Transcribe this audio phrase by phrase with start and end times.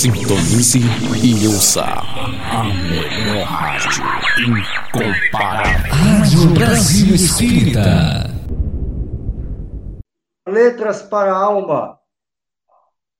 [0.00, 0.78] Sintonize
[1.22, 4.02] e ouça a melhor rádio
[4.48, 5.92] incomparável.
[5.92, 8.30] Rádio Brasil Espírita.
[10.48, 11.98] Letras para a Alma.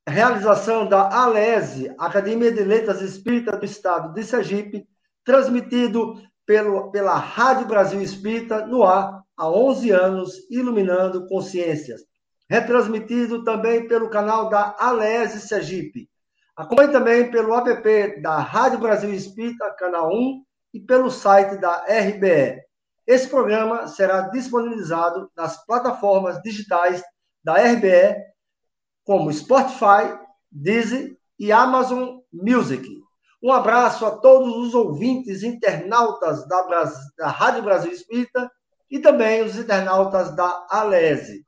[0.08, 4.88] Realização da ALESE, Academia de Letras Espírita do Estado de Sergipe,
[5.22, 6.14] transmitido
[6.46, 12.00] pelo, pela Rádio Brasil Espírita no ar há 11 anos, iluminando consciências.
[12.48, 16.08] Retransmitido também pelo canal da ALESE Sergipe
[16.60, 22.60] Acompanhe também pelo app da Rádio Brasil Espírita, canal 1, e pelo site da RBE.
[23.06, 27.02] Esse programa será disponibilizado nas plataformas digitais
[27.42, 28.14] da RBE,
[29.04, 30.18] como Spotify,
[30.52, 32.86] Deezer e Amazon Music.
[33.42, 36.60] Um abraço a todos os ouvintes internautas da,
[37.16, 38.50] da Rádio Brasil Espírita
[38.90, 41.42] e também os internautas da Alese.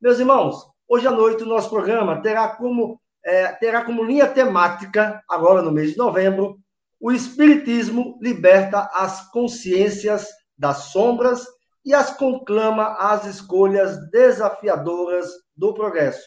[0.00, 0.56] Meus irmãos,
[0.88, 5.70] hoje à noite o nosso programa terá como é, terá como linha temática, agora no
[5.70, 6.58] mês de novembro,
[6.98, 11.46] o Espiritismo liberta as consciências das sombras
[11.84, 16.26] e as conclama às escolhas desafiadoras do progresso.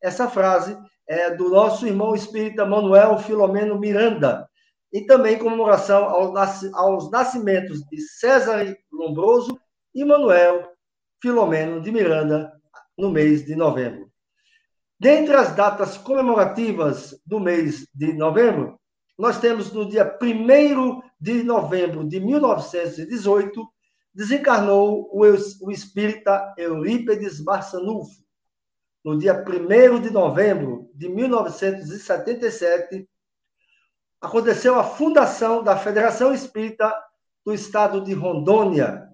[0.00, 4.48] Essa frase é do nosso irmão espírita Manuel Filomeno Miranda,
[4.92, 6.04] e também comemoração
[6.72, 9.58] aos nascimentos de César Lombroso
[9.92, 10.70] e Manuel
[11.20, 12.52] Filomeno de Miranda
[12.96, 14.08] no mês de novembro.
[15.00, 18.76] Dentre as datas comemorativas do mês de novembro,
[19.16, 23.64] nós temos no dia 1 de novembro de 1918,
[24.12, 25.24] desencarnou o
[25.70, 28.10] espírita Eurípedes Barçanufo.
[29.04, 33.08] No dia 1 de novembro de 1977,
[34.20, 36.92] aconteceu a fundação da Federação Espírita
[37.46, 39.06] do Estado de Rondônia.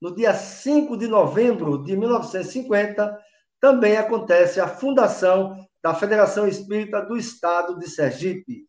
[0.00, 3.16] No dia 5 de novembro de 1950,
[3.62, 8.66] também acontece a fundação da Federação Espírita do Estado de Sergipe.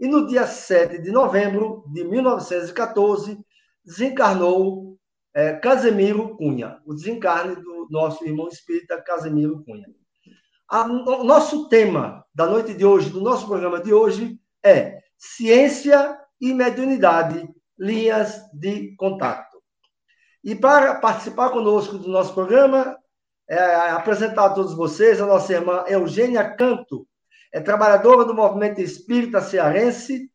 [0.00, 3.38] E no dia 7 de novembro de 1914,
[3.84, 4.96] desencarnou
[5.34, 9.86] é, Casemiro Cunha, o desencarne do nosso irmão espírita Casemiro Cunha.
[10.66, 16.18] A, o nosso tema da noite de hoje, do nosso programa de hoje, é Ciência
[16.40, 17.46] e Mediunidade,
[17.78, 19.62] linhas de contato.
[20.42, 22.96] E para participar conosco do nosso programa,
[23.52, 27.06] é, apresentar a todos vocês a nossa irmã Eugênia Canto,
[27.52, 30.30] é trabalhadora do Movimento Espírita Cearense,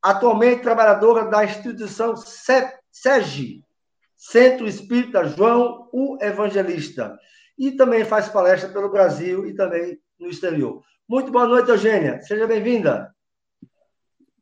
[0.00, 3.64] atualmente trabalhadora da instituição SEGI,
[4.16, 7.18] Centro Espírita João o Evangelista,
[7.58, 10.84] e também faz palestra pelo Brasil e também no exterior.
[11.08, 12.22] Muito boa noite, Eugênia.
[12.22, 13.12] Seja bem-vinda.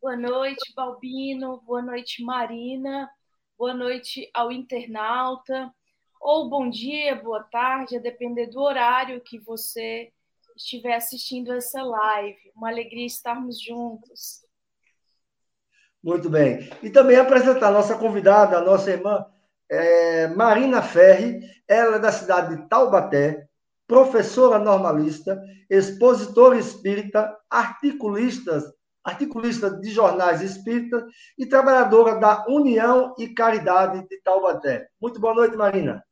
[0.03, 1.63] Boa noite, Balbino.
[1.63, 3.09] Boa noite, Marina.
[3.57, 5.73] Boa noite ao internauta
[6.21, 10.13] ou bom dia, boa tarde, a depender do horário que você
[10.57, 12.53] estiver assistindo essa live.
[12.55, 14.45] Uma alegria estarmos juntos.
[16.03, 16.71] Muito bem.
[16.83, 19.25] E também apresentar a nossa convidada, a nossa irmã
[19.71, 23.47] é, Marina Ferri, ela é da cidade de Taubaté,
[23.87, 28.63] professora normalista, expositora espírita, articulista,
[29.05, 31.05] articulista de jornais espíritas
[31.37, 34.89] e trabalhadora da União e Caridade de Taubaté.
[35.01, 36.03] Muito boa noite, Marina.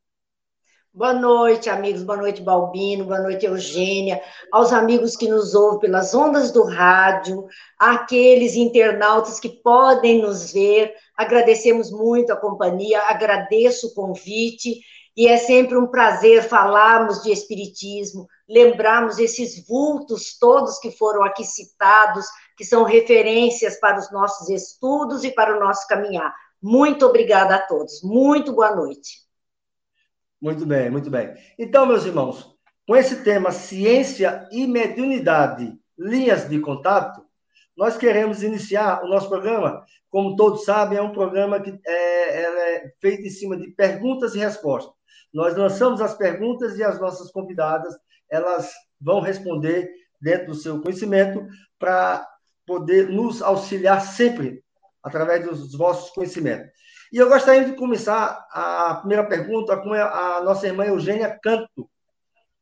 [0.97, 2.01] Boa noite, amigos.
[2.01, 3.05] Boa noite, Balbino.
[3.05, 4.19] Boa noite, Eugênia.
[4.51, 7.45] Aos amigos que nos ouvem pelas ondas do rádio,
[7.77, 10.91] aqueles internautas que podem nos ver.
[11.15, 14.79] Agradecemos muito a companhia, agradeço o convite.
[15.15, 21.43] E é sempre um prazer falarmos de Espiritismo, lembrarmos esses vultos todos que foram aqui
[21.43, 22.25] citados,
[22.57, 26.33] que são referências para os nossos estudos e para o nosso caminhar.
[26.59, 28.01] Muito obrigada a todos.
[28.01, 29.26] Muito boa noite.
[30.41, 31.33] Muito bem, muito bem.
[31.57, 32.55] Então, meus irmãos,
[32.87, 37.25] com esse tema ciência e mediunidade, linhas de contato,
[37.75, 39.83] nós queremos iniciar o nosso programa.
[40.09, 44.39] Como todos sabem, é um programa que é, é feito em cima de perguntas e
[44.39, 44.93] respostas.
[45.33, 47.93] Nós lançamos as perguntas e as nossas convidadas
[48.29, 51.45] elas vão responder dentro do seu conhecimento
[51.79, 52.27] para
[52.65, 54.63] poder nos auxiliar sempre
[55.03, 56.69] através dos vossos conhecimentos.
[57.11, 61.89] E eu gostaria de começar a primeira pergunta com a nossa irmã Eugênia Canto.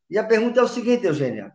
[0.10, 1.52] E a pergunta é o seguinte, Eugênia.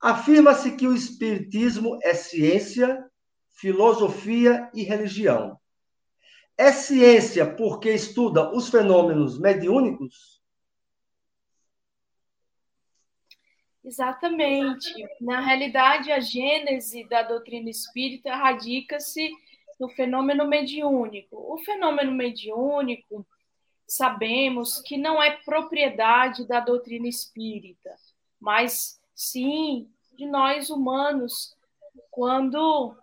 [0.00, 3.04] Afirma-se que o Espiritismo é ciência,
[3.52, 5.58] filosofia e religião.
[6.56, 10.40] É ciência porque estuda os fenômenos mediúnicos?
[13.82, 14.92] Exatamente.
[15.20, 19.30] Na realidade, a gênese da doutrina espírita radica-se
[19.80, 21.36] no fenômeno mediúnico.
[21.36, 23.26] O fenômeno mediúnico,
[23.88, 27.90] sabemos que não é propriedade da doutrina espírita,
[28.38, 31.56] mas sim de nós humanos
[32.10, 32.94] quando,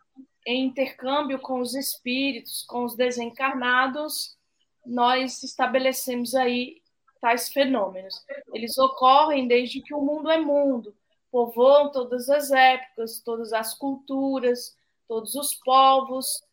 [0.46, 4.38] em intercâmbio com os espíritos, com os desencarnados,
[4.86, 6.82] nós estabelecemos aí
[7.20, 8.24] tais fenômenos.
[8.54, 10.96] Eles ocorrem desde que o mundo é mundo,
[11.32, 14.78] povoam todas as épocas, todas as culturas,
[15.08, 16.44] todos os povos,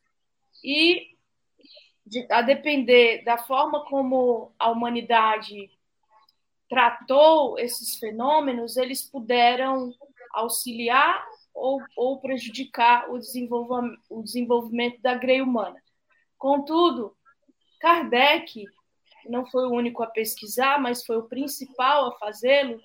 [0.64, 1.14] e
[2.30, 5.70] a depender da forma como a humanidade
[6.68, 9.92] tratou esses fenômenos, eles puderam
[10.32, 11.24] auxiliar
[11.54, 15.80] ou, ou prejudicar o desenvolvimento, o desenvolvimento da grei humana.
[16.36, 17.16] Contudo,
[17.80, 18.64] Kardec
[19.26, 22.80] não foi o único a pesquisar, mas foi o principal a fazê-lo,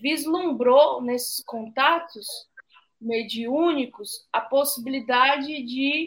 [0.00, 2.26] vislumbrou nesses contatos
[3.00, 6.06] mediúnicos a possibilidade de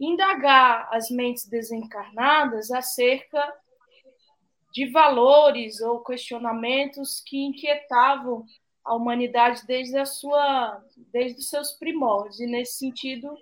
[0.00, 3.52] indagar as mentes desencarnadas acerca
[4.72, 8.44] de valores ou questionamentos que inquietavam
[8.84, 10.82] a humanidade desde a sua
[11.12, 13.34] desde os seus primórdios e nesse sentido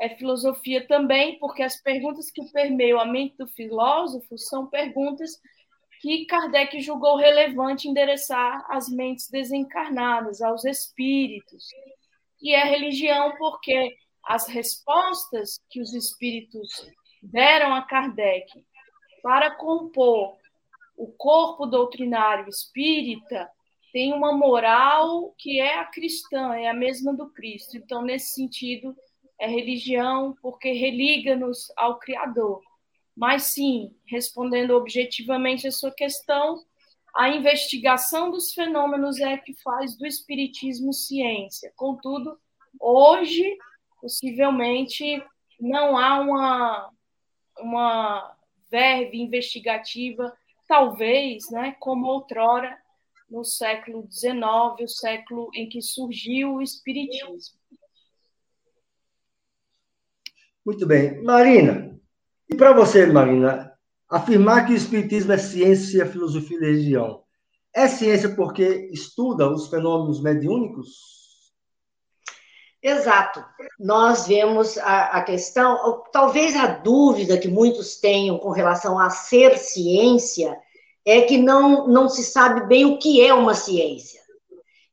[0.00, 5.40] é filosofia também porque as perguntas que permeiam a mente do filósofo são perguntas
[6.00, 11.68] que Kardec julgou relevante endereçar às mentes desencarnadas, aos espíritos.
[12.40, 16.86] E é religião porque as respostas que os espíritos
[17.22, 18.64] deram a Kardec
[19.22, 20.36] para compor
[20.96, 23.48] o corpo doutrinário espírita
[23.92, 27.76] tem uma moral que é a cristã, é a mesma do Cristo.
[27.76, 28.96] Então, nesse sentido,
[29.38, 32.62] é religião porque religa-nos ao Criador.
[33.16, 36.62] Mas sim, respondendo objetivamente a sua questão,
[37.14, 41.72] a investigação dos fenômenos é que faz do espiritismo ciência.
[41.76, 42.38] Contudo,
[42.78, 43.56] hoje,
[44.00, 45.22] possivelmente,
[45.60, 46.90] não há uma,
[47.58, 48.36] uma
[48.70, 52.76] verve investigativa, talvez, né, como outrora,
[53.28, 54.44] no século XIX,
[54.80, 57.58] o século em que surgiu o espiritismo.
[60.64, 61.22] Muito bem.
[61.22, 61.96] Marina,
[62.48, 63.72] e para você, Marina,
[64.08, 67.22] afirmar que o Espiritismo é ciência, filosofia e religião,
[67.74, 71.15] é ciência porque estuda os fenômenos mediúnicos?
[72.86, 73.44] Exato.
[73.80, 79.58] Nós vemos a, a, questão, talvez a dúvida que muitos tenham com relação a ser
[79.58, 80.56] ciência
[81.04, 84.20] é que não, não se sabe bem o que é uma ciência.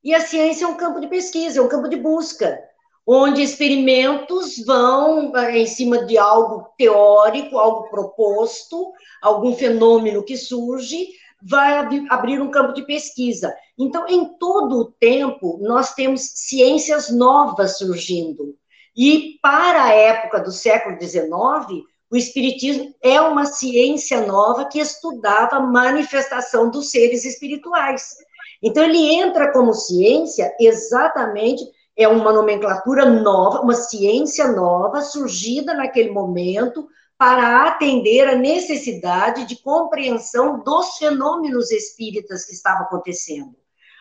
[0.04, 2.60] E a ciência é um campo de pesquisa, é um campo de busca
[3.06, 8.92] onde experimentos vão eh, em cima de algo teórico, algo proposto,
[9.22, 11.10] algum fenômeno que surge,
[11.46, 11.78] vai
[12.10, 13.54] abrir um campo de pesquisa.
[13.78, 18.56] Então, em todo o tempo, nós temos ciências novas surgindo.
[18.96, 25.58] E para a época do século XIX, o Espiritismo é uma ciência nova que estudava
[25.58, 28.16] a manifestação dos seres espirituais.
[28.62, 31.64] Então, ele entra como ciência exatamente
[31.96, 36.88] é uma nomenclatura nova, uma ciência nova, surgida naquele momento
[37.24, 43.56] para atender a necessidade de compreensão dos fenômenos espíritas que estavam acontecendo.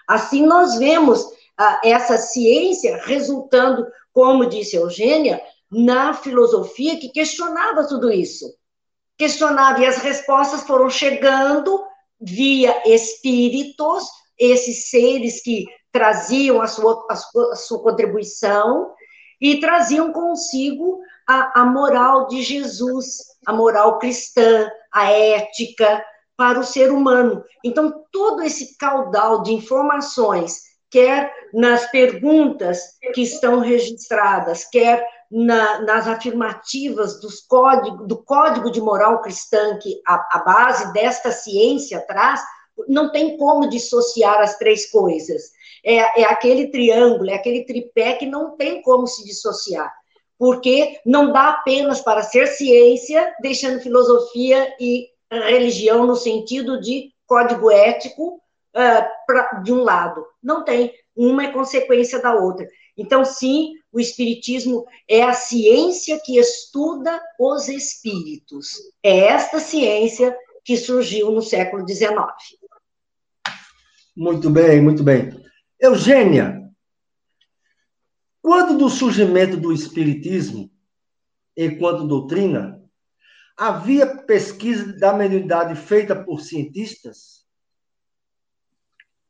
[0.09, 1.25] Assim, nós vemos
[1.57, 5.41] ah, essa ciência resultando, como disse Eugênia,
[5.71, 8.45] na filosofia que questionava tudo isso.
[9.17, 11.81] Questionava, e as respostas foram chegando
[12.21, 14.03] via espíritos,
[14.37, 18.93] esses seres que traziam a sua, a sua, a sua contribuição
[19.41, 20.99] e traziam consigo
[21.29, 26.05] a, a moral de Jesus, a moral cristã, a ética
[26.37, 27.45] para o ser humano.
[27.65, 30.61] Então, todo esse caudal de informações,
[30.91, 39.23] quer nas perguntas que estão registradas, quer na, nas afirmativas código, do código de moral
[39.23, 42.43] cristã que a, a base desta ciência traz,
[42.89, 45.53] não tem como dissociar as três coisas
[45.85, 49.93] é, é aquele triângulo, é aquele tripé que não tem como se dissociar,
[50.43, 57.71] porque não dá apenas para ser ciência, deixando filosofia e religião no sentido de código
[57.71, 58.41] ético
[58.75, 60.27] uh, pra, de um lado.
[60.43, 60.93] Não tem.
[61.15, 62.67] Uma é consequência da outra.
[62.99, 68.67] Então, sim, o Espiritismo é a ciência que estuda os espíritos.
[69.01, 72.17] É esta ciência que surgiu no século XIX.
[74.17, 75.41] Muito bem, muito bem.
[75.81, 76.62] Eugênia,
[78.43, 80.69] quando do surgimento do Espiritismo,
[81.57, 82.83] enquanto doutrina,
[83.57, 87.47] havia pesquisa da mediunidade feita por cientistas?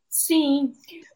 [0.08, 0.72] Sim,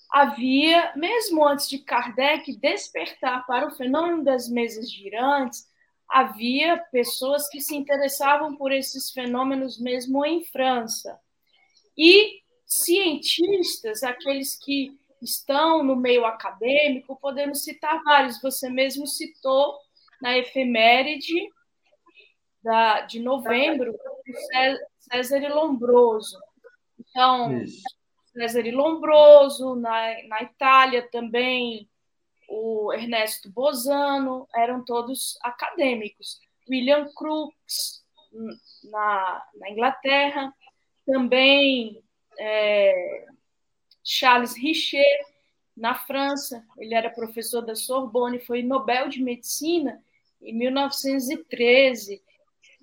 [0.10, 5.68] havia, mesmo antes de Kardec despertar para o fenômeno das mesas girantes,
[6.10, 11.20] havia pessoas que se interessavam por esses fenômenos mesmo em França.
[11.98, 18.42] E cientistas, aqueles que estão no meio acadêmico, podemos citar vários.
[18.42, 19.78] Você mesmo citou
[20.22, 21.50] na efeméride
[22.64, 23.96] da, de novembro,
[25.00, 26.38] César Lombroso.
[27.00, 27.82] Então, Isso.
[28.34, 31.90] César Lombroso, na, na Itália também,
[32.48, 36.40] o Ernesto Bozano, eram todos acadêmicos.
[36.70, 38.04] William Crookes,
[38.84, 40.54] na, na Inglaterra,
[41.06, 42.04] também
[42.40, 43.26] é,
[44.04, 45.04] Charles Richer,
[45.76, 50.04] na França, ele era professor da Sorbonne, foi Nobel de Medicina
[50.42, 52.22] em 1913.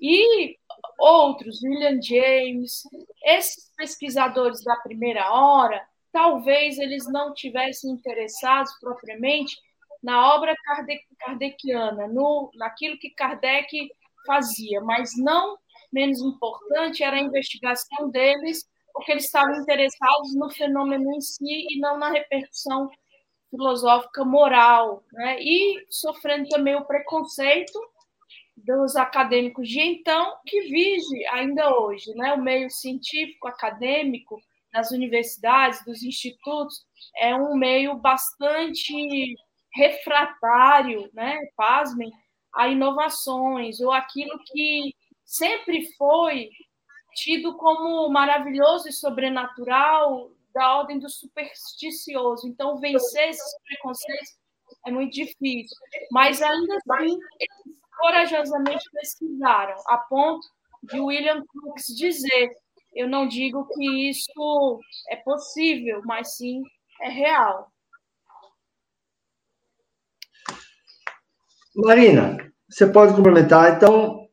[0.01, 0.57] E
[0.99, 2.83] outros, William James,
[3.23, 9.59] esses pesquisadores da primeira hora, talvez eles não tivessem interessados propriamente
[10.01, 10.55] na obra
[11.19, 13.91] kardeciana, no, naquilo que Kardec
[14.25, 15.59] fazia, mas não
[15.93, 21.81] menos importante era a investigação deles, porque eles estavam interessados no fenômeno em si e
[21.81, 22.89] não na repercussão
[23.51, 25.37] filosófica moral, né?
[25.41, 27.79] e sofrendo também o preconceito
[28.57, 32.35] dos acadêmicos de então, que vige ainda hoje, né?
[32.35, 34.41] O meio científico, acadêmico,
[34.75, 36.85] nas universidades, dos institutos,
[37.17, 39.37] é um meio bastante
[39.73, 41.39] refratário, né?
[41.57, 42.11] Pasmem,
[42.53, 44.93] a inovações, ou aquilo que
[45.25, 46.51] sempre foi
[47.15, 52.47] tido como maravilhoso e sobrenatural da ordem do supersticioso.
[52.49, 54.37] Então, vencer esses preconceitos
[54.87, 55.77] é muito difícil.
[56.11, 60.47] Mas, ainda assim, eles corajosamente pesquisaram, a ponto
[60.83, 62.51] de William Crookes dizer:
[62.95, 66.63] eu não digo que isso é possível, mas sim
[67.01, 67.73] é real.
[71.75, 73.77] Marina, você pode complementar.
[73.77, 74.29] Então,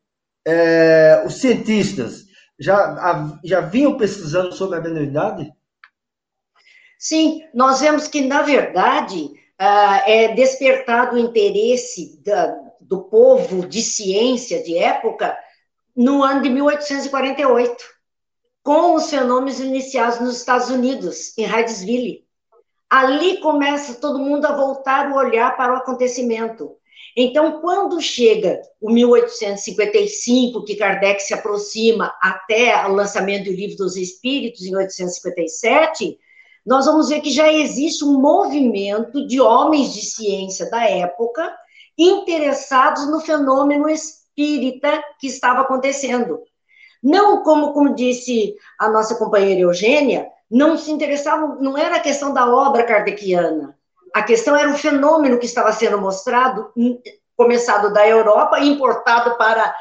[0.46, 2.26] é, os cientistas
[2.58, 5.52] já, já vinham pesquisando sobre a mediunidade?
[6.98, 9.24] Sim, nós vemos que, na verdade,
[9.60, 12.46] uh, é despertado o interesse da,
[12.80, 15.36] do povo de ciência de época
[15.96, 17.84] no ano de 1848,
[18.62, 22.24] com os fenômenos iniciados nos Estados Unidos, em Hydesville.
[22.88, 26.76] Ali começa todo mundo a voltar o olhar para o acontecimento.
[27.16, 33.96] Então, quando chega o 1855, que Kardec se aproxima até o lançamento do Livro dos
[33.96, 36.18] Espíritos, em 1857,
[36.64, 41.52] nós vamos ver que já existe um movimento de homens de ciência da época
[41.98, 46.40] interessados no fenômeno espírita que estava acontecendo.
[47.02, 52.32] Não, como, como disse a nossa companheira Eugênia, não se interessavam, não era a questão
[52.32, 53.76] da obra kardeciana,
[54.14, 56.70] a questão era o fenômeno que estava sendo mostrado,
[57.34, 59.74] começado da Europa, importado para,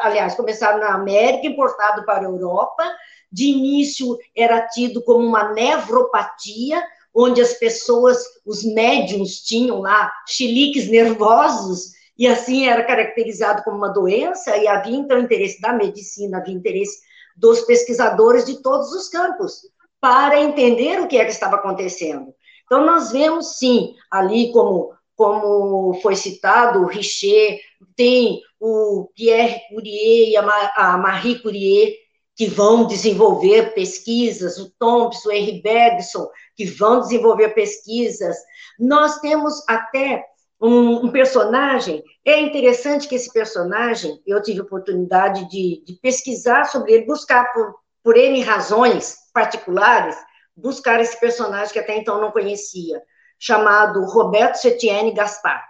[0.00, 2.84] aliás, começado na América, importado para a Europa,
[3.30, 10.88] de início era tido como uma nevropatia, onde as pessoas, os médiums, tinham lá chiliques
[10.88, 16.54] nervosos, e assim era caracterizado como uma doença, e havia então interesse da medicina, havia
[16.54, 17.00] interesse
[17.36, 19.62] dos pesquisadores de todos os campos,
[20.00, 22.34] para entender o que é que estava acontecendo.
[22.64, 27.58] Então, nós vemos, sim, ali como, como foi citado, o Richer,
[27.96, 31.96] tem o Pierre Curie e a Marie Curie,
[32.36, 38.36] que vão desenvolver pesquisas, o Thompson, o Henry Bergson, que vão desenvolver pesquisas.
[38.78, 40.24] Nós temos até
[40.66, 46.92] um, um, personagem, é interessante que esse personagem, eu tive oportunidade de, de pesquisar sobre
[46.94, 50.16] ele, buscar por, por N razões particulares,
[50.56, 53.02] buscar esse personagem que até então não conhecia,
[53.38, 55.62] chamado Roberto Setienne Gaspar.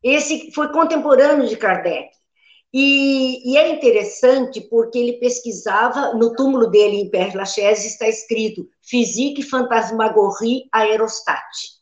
[0.00, 2.10] Esse foi contemporâneo de Kardec.
[2.72, 8.68] E, e, é interessante porque ele pesquisava, no túmulo dele em Père Lachaise está escrito
[8.82, 11.75] Physique Fantasmagorie Aerostat.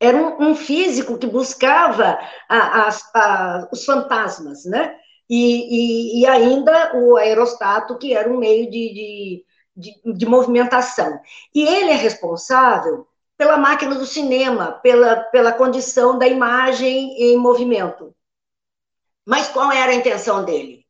[0.00, 4.96] Era um, um, físico que buscava a, a, a, os fantasmas, né?
[5.28, 9.44] E, e, e, ainda o aerostato, que era um meio de, de,
[9.76, 11.18] de, de movimentação.
[11.54, 18.14] E ele é responsável pela máquina do cinema, pela, pela condição da imagem em movimento.
[19.26, 20.84] Mas qual era a intenção dele?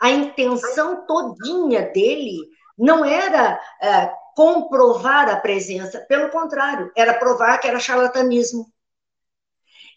[0.00, 2.38] a intenção todinha dele
[2.76, 8.66] não era é, comprovar a presença, pelo contrário, era provar que era charlatanismo.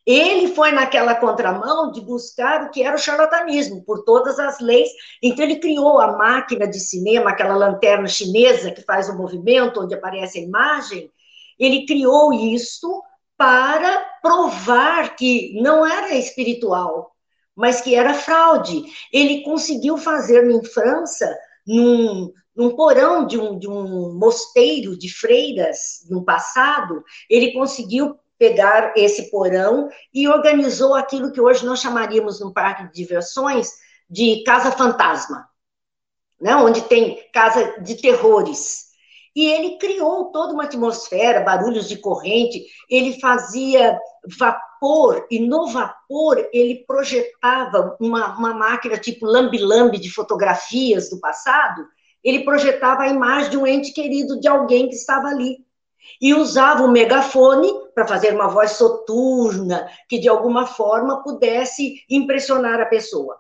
[0.06, 4.90] Ele foi naquela contramão de buscar o que era o charlatanismo, por todas as leis.
[5.22, 9.96] Então, ele criou a máquina de cinema, aquela lanterna chinesa que faz o movimento, onde
[9.96, 11.10] aparece a imagem.
[11.58, 13.02] Ele criou isso
[13.38, 17.16] para provar que não era espiritual,
[17.56, 18.84] mas que era fraude.
[19.12, 21.34] Ele conseguiu fazer em França,
[21.66, 28.94] num, num porão de um, de um mosteiro de freiras, no passado, ele conseguiu pegar
[28.96, 33.72] esse porão e organizou aquilo que hoje nós chamaríamos num parque de diversões
[34.10, 35.48] de casa fantasma,
[36.40, 36.56] né?
[36.56, 38.92] onde tem casa de terrores.
[39.36, 43.98] E ele criou toda uma atmosfera, barulhos de corrente, ele fazia
[44.38, 51.84] vapor, e no vapor ele projetava uma, uma máquina tipo lambi-lambi de fotografias do passado,
[52.24, 55.58] ele projetava a imagem de um ente querido de alguém que estava ali
[56.22, 62.80] e usava o megafone para fazer uma voz soturna, que de alguma forma pudesse impressionar
[62.80, 63.38] a pessoa.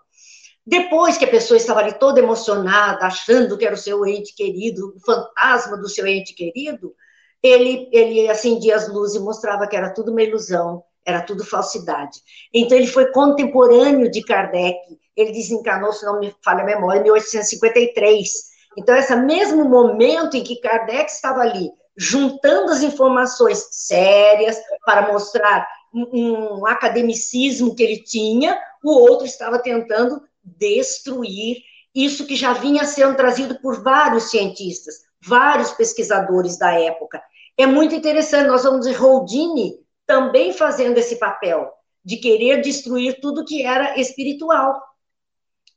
[0.65, 4.93] Depois que a pessoa estava ali toda emocionada, achando que era o seu ente querido,
[4.95, 6.93] o fantasma do seu ente querido,
[7.41, 12.21] ele, ele acendia as luzes e mostrava que era tudo uma ilusão, era tudo falsidade.
[12.53, 14.77] Então, ele foi contemporâneo de Kardec,
[15.17, 18.52] ele desencarnou, se não me falha a memória, em 1853.
[18.77, 25.67] Então, esse mesmo momento em que Kardec estava ali, juntando as informações sérias para mostrar
[25.93, 31.57] um, um academicismo que ele tinha, o outro estava tentando destruir
[31.93, 37.21] isso que já vinha sendo trazido por vários cientistas, vários pesquisadores da época.
[37.57, 39.75] É muito interessante, nós vamos ver Houdini
[40.05, 41.71] também fazendo esse papel,
[42.03, 44.81] de querer destruir tudo que era espiritual.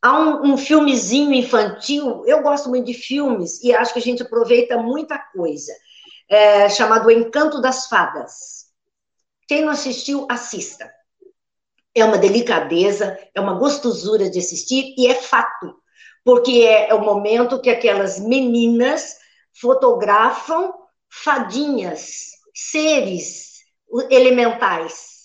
[0.07, 4.23] Há um, um filmezinho infantil, eu gosto muito de filmes e acho que a gente
[4.23, 5.73] aproveita muita coisa
[6.29, 8.67] é, chamado Encanto das Fadas.
[9.49, 10.89] Quem não assistiu, assista.
[11.93, 15.75] É uma delicadeza, é uma gostosura de assistir e é fato,
[16.25, 19.17] porque é, é o momento que aquelas meninas
[19.61, 20.73] fotografam
[21.11, 23.55] fadinhas, seres
[24.09, 25.16] elementais.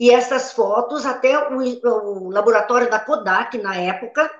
[0.00, 4.30] E essas fotos, até o, o laboratório da Kodak, na época,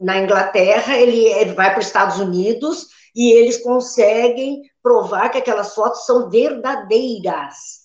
[0.00, 5.74] na Inglaterra, ele, ele vai para os Estados Unidos e eles conseguem provar que aquelas
[5.74, 7.80] fotos são verdadeiras,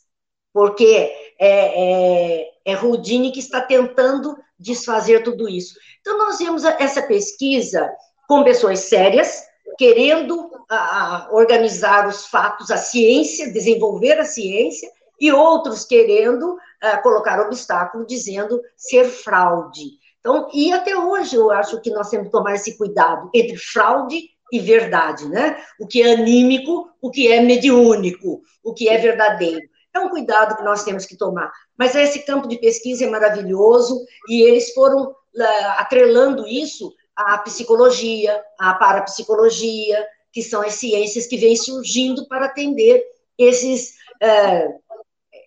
[0.53, 5.73] porque é, é, é Houdini que está tentando desfazer tudo isso.
[6.01, 7.91] Então, nós vimos essa pesquisa
[8.27, 9.43] com pessoas sérias,
[9.79, 16.57] querendo a, organizar os fatos, a ciência, desenvolver a ciência, e outros querendo
[16.93, 19.91] a, colocar obstáculo, dizendo ser fraude.
[20.19, 24.29] Então, e até hoje eu acho que nós temos que tomar esse cuidado entre fraude
[24.51, 25.57] e verdade, né?
[25.79, 29.61] O que é anímico, o que é mediúnico, o que é verdadeiro.
[29.93, 31.51] É um cuidado que nós temos que tomar.
[31.77, 38.43] Mas esse campo de pesquisa é maravilhoso e eles foram uh, atrelando isso à psicologia,
[38.59, 43.03] à parapsicologia, que são as ciências que vêm surgindo para atender
[43.37, 44.79] esses, uh,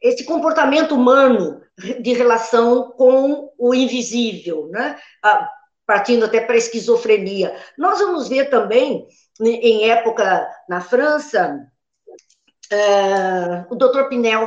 [0.02, 1.60] esse comportamento humano
[2.00, 4.98] de relação com o invisível, né?
[5.24, 5.46] Uh,
[5.86, 7.56] partindo até para a esquizofrenia.
[7.78, 9.06] Nós vamos ver também,
[9.40, 11.66] né, em época na França,
[12.70, 14.44] uh, o doutor Pinel.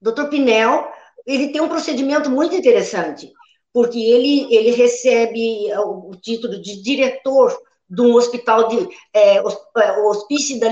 [0.00, 0.90] O doutor Pinel,
[1.26, 3.30] ele tem um procedimento muito interessante,
[3.74, 7.54] porque ele, ele recebe o título de diretor
[7.90, 10.68] de um hospital de é, é o Hospice da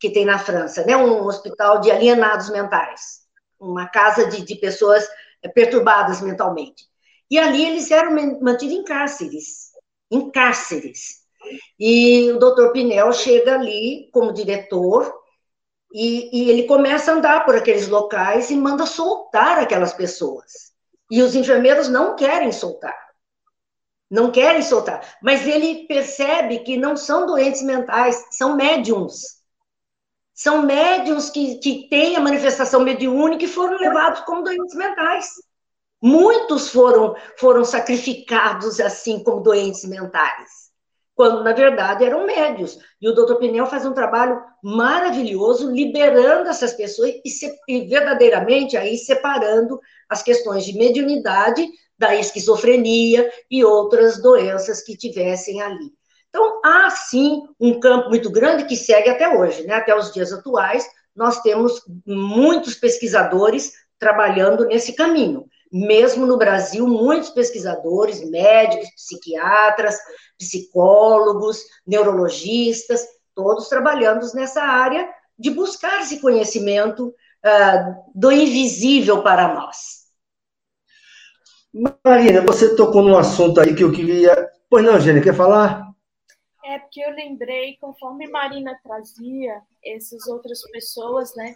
[0.00, 0.96] que tem na França, né?
[0.96, 3.20] um hospital de alienados mentais,
[3.62, 5.08] uma casa de, de pessoas
[5.54, 6.84] perturbadas mentalmente.
[7.30, 9.70] E ali eles eram mantidos em cárceres,
[10.10, 11.22] em cárceres.
[11.78, 15.12] E o doutor Pinel chega ali como diretor
[15.94, 20.72] e, e, ele começa a andar por aqueles locais e manda soltar aquelas pessoas.
[21.10, 22.96] E os enfermeiros não querem soltar.
[24.10, 25.16] Não querem soltar.
[25.22, 29.41] Mas ele percebe que não são doentes mentais, são médiums.
[30.34, 35.26] São médiums que, que têm a manifestação mediúnica e foram levados como doentes mentais.
[36.02, 40.72] Muitos foram, foram sacrificados assim como doentes mentais,
[41.14, 42.76] quando na verdade eram médios.
[43.00, 48.76] E o doutor Pinel faz um trabalho maravilhoso liberando essas pessoas e, se, e verdadeiramente
[48.76, 55.92] aí separando as questões de mediunidade da esquizofrenia e outras doenças que tivessem ali.
[56.34, 59.74] Então, há sim um campo muito grande que segue até hoje, né?
[59.74, 67.30] até os dias atuais, nós temos muitos pesquisadores trabalhando nesse caminho mesmo no Brasil, muitos
[67.30, 69.96] pesquisadores, médicos, psiquiatras,
[70.38, 80.02] psicólogos, neurologistas, todos trabalhando nessa área de buscar esse conhecimento uh, do invisível para nós.
[82.04, 84.50] Marina, você tocou num assunto aí que eu queria.
[84.68, 85.91] Pois não, Gênia, quer falar?
[86.72, 91.54] É porque eu lembrei, conforme Marina trazia essas outras pessoas, né?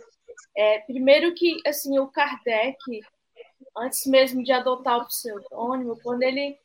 [0.55, 2.77] É, primeiro que, assim, o Kardec,
[3.75, 6.59] antes mesmo de adotar o pseudônimo, quando ele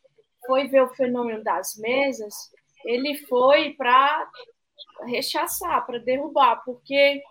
[0.45, 2.51] foi ver o fenômeno das mesas,
[2.83, 4.29] ele foi para
[5.05, 7.21] rechaçar, para derrubar, porque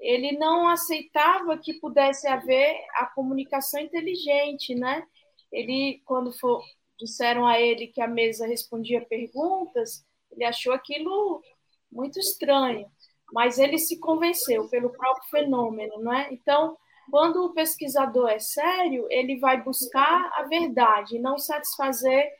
[0.00, 5.06] ele não aceitava que pudesse haver a comunicação inteligente, né?
[5.52, 6.62] Ele, quando for,
[6.98, 10.02] disseram a ele que a mesa respondia perguntas,
[10.32, 11.42] ele achou aquilo
[11.90, 12.86] muito estranho,
[13.32, 16.32] mas ele se convenceu pelo próprio fenômeno, não é?
[16.32, 16.76] Então,
[17.10, 22.30] quando o pesquisador é sério, ele vai buscar a verdade, não satisfazer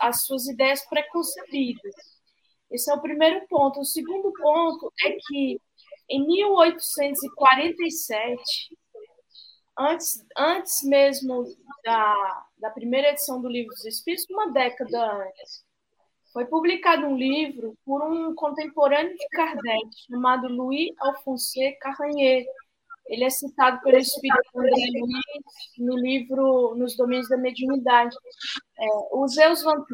[0.00, 1.94] as suas ideias preconcebidas.
[2.70, 3.80] Esse é o primeiro ponto.
[3.80, 5.60] O segundo ponto é que
[6.08, 8.76] em 1847,
[9.78, 11.44] antes, antes mesmo
[11.84, 15.64] da, da primeira edição do Livro dos Espíritos, uma década antes,
[16.32, 22.44] foi publicado um livro por um contemporâneo de Kardec, chamado Louis Alphonse Carranier.
[23.06, 28.16] Ele é citado pelo Espírito André Luiz no livro Nos Domínios da Mediunidade.
[28.78, 29.84] É, o Zeus Van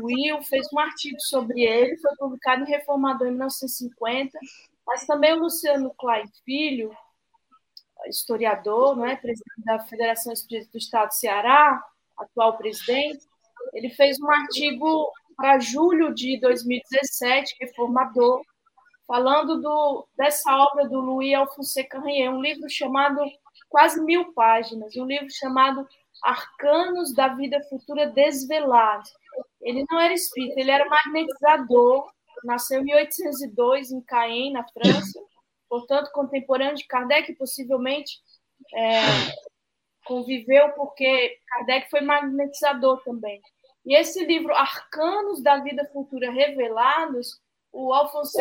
[0.48, 4.38] fez um artigo sobre ele, foi publicado em Reformador em 1950,
[4.87, 6.90] mas também o Luciano Klein Filho,
[8.07, 11.83] historiador, não é, presidente da Federação Espírita do Estado do Ceará,
[12.16, 13.27] atual presidente,
[13.72, 18.42] ele fez um artigo para julho de 2017, reformador,
[19.07, 23.20] falando do, dessa obra do Louis Alphonse Carrier, um livro chamado
[23.68, 25.87] quase mil páginas, um livro chamado
[26.24, 29.12] Arcanos da Vida Futura Desvelados.
[29.62, 32.11] Ele não era espírita, ele era magnetizador,
[32.42, 35.20] nasceu em 1802 em Caen, na França,
[35.68, 38.18] portanto, contemporâneo de Kardec, possivelmente
[38.74, 39.01] é,
[40.05, 43.40] conviveu porque Kardec foi magnetizador também.
[43.88, 47.40] E esse livro, Arcanos da Vida Futura Revelados,
[47.72, 48.38] o Alfonso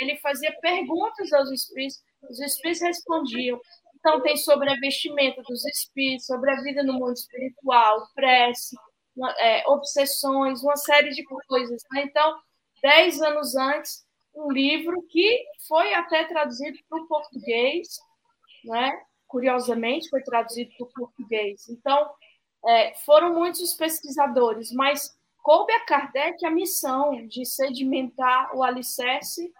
[0.00, 3.60] ele fazia perguntas aos espíritos, os espíritos respondiam.
[3.96, 8.74] Então, tem sobre a vestimenta dos espíritos, sobre a vida no mundo espiritual, prece,
[9.36, 11.82] é, obsessões, uma série de coisas.
[11.92, 12.04] Né?
[12.04, 12.38] Então,
[12.80, 14.02] dez anos antes,
[14.34, 17.86] um livro que foi até traduzido para o português,
[18.64, 18.98] né?
[19.26, 21.68] curiosamente, foi traduzido para o português.
[21.68, 22.08] Então,
[22.66, 29.52] é, foram muitos os pesquisadores, mas coube a Kardec a missão de sedimentar o alicerce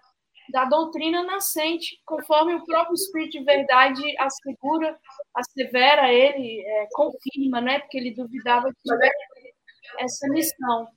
[0.50, 4.98] da doutrina nascente, conforme o próprio Espírito de Verdade assegura,
[5.34, 7.80] assevera ele, é, confirma, né?
[7.80, 9.10] Porque ele duvidava de
[9.98, 10.88] essa missão.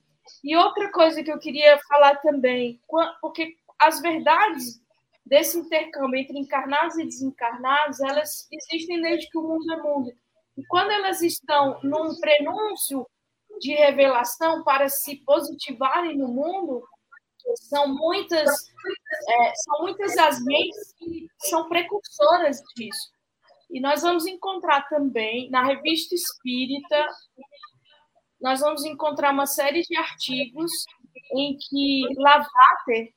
[0.42, 2.80] E outra coisa que eu queria falar também,
[3.20, 4.80] porque as verdades
[5.24, 10.12] desse intercâmbio entre encarnados e desencarnados, elas existem desde que o mundo é mundo.
[10.56, 13.06] E quando elas estão num prenúncio
[13.60, 16.82] de revelação para se positivarem no mundo,
[17.56, 23.10] são muitas, é, são muitas as mentes que são precursoras disso.
[23.70, 27.08] E nós vamos encontrar também na revista Espírita,
[28.40, 30.70] nós vamos encontrar uma série de artigos
[31.34, 33.14] em que Lavater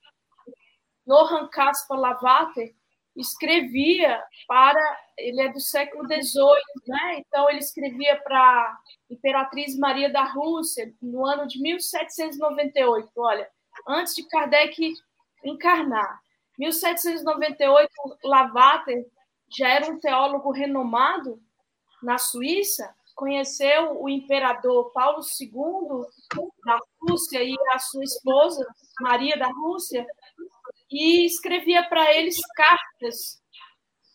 [1.05, 2.75] Johann Caspar Lavater
[3.15, 4.81] escrevia para.
[5.17, 7.19] Ele é do século XVIII, né?
[7.19, 8.77] então ele escrevia para
[9.09, 13.09] Imperatriz Maria da Rússia no ano de 1798.
[13.15, 13.49] Olha,
[13.87, 14.93] antes de Kardec
[15.43, 16.19] encarnar.
[16.57, 17.89] 1798,
[18.23, 19.05] Lavater
[19.49, 21.39] já era um teólogo renomado
[22.01, 26.05] na Suíça, conheceu o imperador Paulo II
[26.65, 28.65] da Rússia e a sua esposa,
[29.01, 30.05] Maria da Rússia,
[30.91, 33.41] e escrevia para eles cartas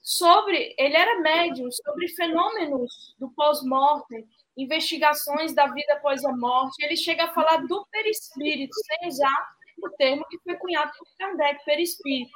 [0.02, 0.74] sobre.
[0.78, 6.84] Ele era médium, sobre fenômenos do pós-morte, investigações da vida após a morte.
[6.84, 11.64] Ele chega a falar do perispírito, sem usar o termo que foi cunhado por Kardec,
[11.64, 12.32] perispírito.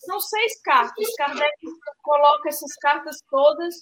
[0.00, 1.14] São seis cartas.
[1.16, 1.56] Kardec
[2.02, 3.74] coloca essas cartas todas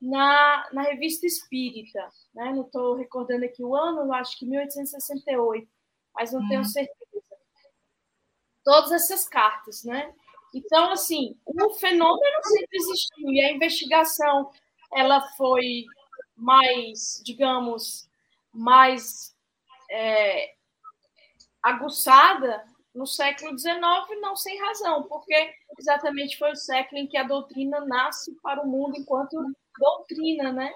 [0.00, 2.08] na, na revista Espírita.
[2.34, 2.52] Né?
[2.52, 5.68] Não estou recordando aqui o ano, acho que 1868,
[6.14, 6.66] mas não tenho uhum.
[6.66, 6.97] certeza
[8.68, 10.12] todas essas cartas, né?
[10.54, 14.50] Então, assim, o fenômeno sempre existiu e a investigação
[14.94, 15.86] ela foi
[16.36, 18.06] mais, digamos,
[18.52, 19.34] mais
[19.90, 20.52] é,
[21.62, 22.62] aguçada
[22.94, 23.80] no século XIX,
[24.20, 28.68] não sem razão, porque exatamente foi o século em que a doutrina nasce para o
[28.68, 29.34] mundo enquanto
[29.78, 30.70] doutrina, né?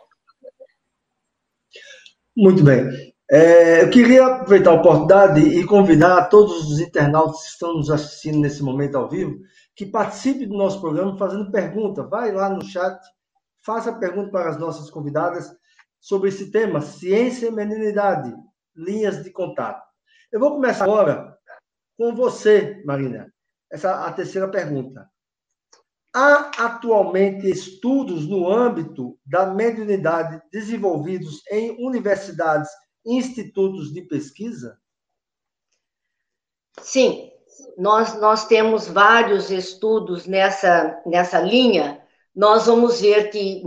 [2.35, 3.15] Muito bem.
[3.35, 8.39] É, eu queria aproveitar a oportunidade e convidar todos os internautas que estão nos assistindo
[8.39, 9.39] nesse momento ao vivo
[9.75, 12.03] que participem do nosso programa fazendo pergunta.
[12.03, 13.01] Vai lá no chat,
[13.65, 15.51] faça pergunta para as nossas convidadas
[15.99, 18.35] sobre esse tema, ciência e mediunidade,
[18.77, 19.83] linhas de contato.
[20.31, 21.35] Eu vou começar agora
[21.97, 23.33] com você, Marina.
[23.73, 25.09] Essa a terceira pergunta.
[26.15, 32.69] Há atualmente estudos no âmbito da mediunidade desenvolvidos em universidades
[33.05, 34.79] institutos de pesquisa?
[36.81, 37.31] Sim,
[37.77, 42.01] nós, nós temos vários estudos nessa, nessa linha.
[42.35, 43.63] Nós vamos ver que,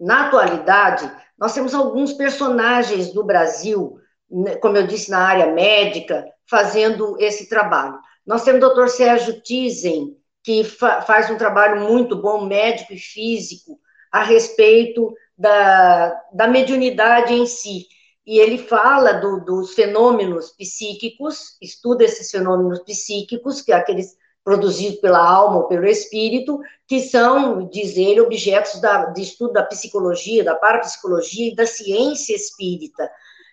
[0.00, 3.98] na atualidade, nós temos alguns personagens do Brasil,
[4.30, 7.98] né, como eu disse, na área médica, fazendo esse trabalho.
[8.26, 12.98] Nós temos o doutor Sérgio Tizen, que fa faz um trabalho muito bom, médico e
[12.98, 13.78] físico,
[14.12, 17.86] a respeito da, da mediunidade em si.
[18.26, 25.00] E ele fala do, dos fenômenos psíquicos, estuda esses fenômenos psíquicos, que é aqueles produzidos
[25.00, 30.44] pela alma ou pelo espírito, que são, diz ele, objetos da, de estudo da psicologia,
[30.44, 33.10] da parapsicologia e da ciência espírita.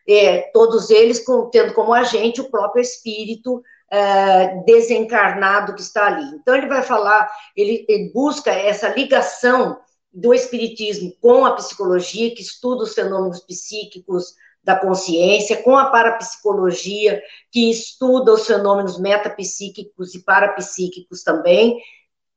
[0.07, 6.35] É, todos eles com, tendo como agente o próprio espírito é, desencarnado que está ali.
[6.35, 9.77] Então, ele vai falar, ele, ele busca essa ligação
[10.13, 17.21] do espiritismo com a psicologia, que estuda os fenômenos psíquicos da consciência, com a parapsicologia,
[17.51, 21.79] que estuda os fenômenos metapsíquicos e parapsíquicos também,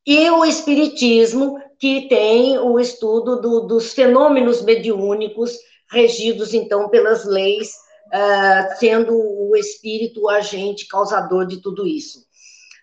[0.06, 5.56] e o espiritismo, que tem o estudo do, dos fenômenos mediúnicos,
[5.90, 7.72] regidos, então, pelas leis
[8.06, 12.24] uh, sendo o espírito o agente causador de tudo isso.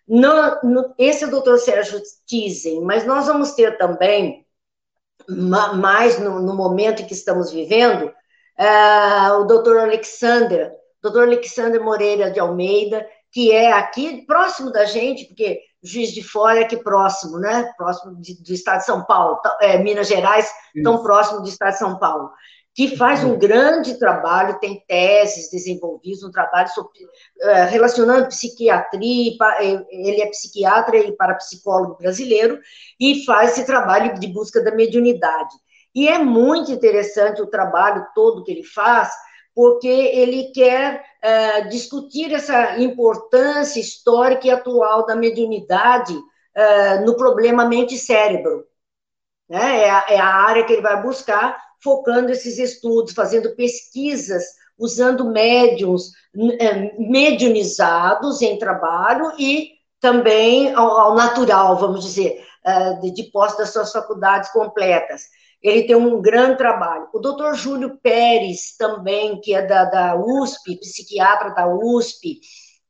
[0.08, 4.46] No, no, esse é o doutor Sérgio Tizen, mas nós vamos ter também,
[5.30, 8.12] ma, mais no, no, momento em que estamos vivendo,
[8.62, 10.72] uh, o doutor Alexander,
[11.02, 16.60] doutor Alexander Moreira de Almeida, que é aqui próximo da gente, porque Juiz de Fora
[16.60, 17.72] é aqui próximo, né?
[17.76, 20.84] Próximo de, do estado de São Paulo, é, Minas Gerais, Isso.
[20.84, 22.30] tão próximo do estado de São Paulo
[22.74, 29.86] que faz um grande trabalho, tem teses desenvolvidas, um trabalho sobre, uh, relacionando psiquiatria, eh,
[29.90, 32.60] ele é psiquiatra e parapsicólogo brasileiro,
[33.00, 35.54] e faz esse trabalho de busca da mediunidade.
[35.94, 39.12] E é muito interessante o trabalho todo que ele faz,
[39.54, 47.66] porque ele quer uh, discutir essa importância histórica e atual da mediunidade uh, no problema
[47.66, 48.66] mente-cérebro.
[49.50, 49.82] Né?
[49.82, 54.44] É, a, é a área que ele vai buscar focando esses estudos, fazendo pesquisas,
[54.78, 56.12] usando médiums
[56.60, 62.44] é, mediunizados em trabalho e também ao, ao natural, vamos dizer,
[63.02, 65.24] de, de posse das suas faculdades completas.
[65.62, 67.08] Ele tem um grande trabalho.
[67.14, 72.40] O doutor Júlio Pérez, também, que é da, da USP, psiquiatra da USP,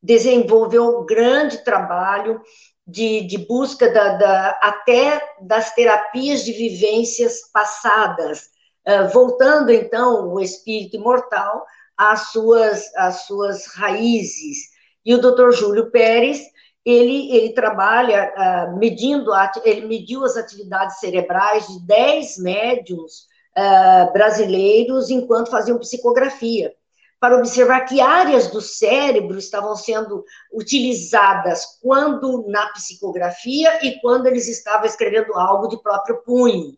[0.01, 2.41] desenvolveu um grande trabalho
[2.87, 8.49] de, de busca da, da, até das terapias de vivências passadas,
[8.87, 11.65] uh, voltando então o espírito imortal
[11.97, 14.71] às suas, às suas raízes.
[15.05, 16.41] E o doutor Júlio Pérez,
[16.85, 19.31] ele, ele trabalha uh, medindo,
[19.63, 26.73] ele mediu as atividades cerebrais de 10 médiums uh, brasileiros enquanto faziam psicografia
[27.21, 34.47] para observar que áreas do cérebro estavam sendo utilizadas quando na psicografia e quando eles
[34.47, 36.75] estavam escrevendo algo de próprio punho,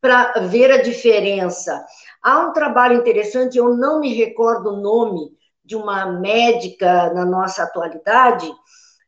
[0.00, 1.82] para ver a diferença.
[2.20, 5.32] Há um trabalho interessante, eu não me recordo o nome
[5.64, 8.52] de uma médica na nossa atualidade,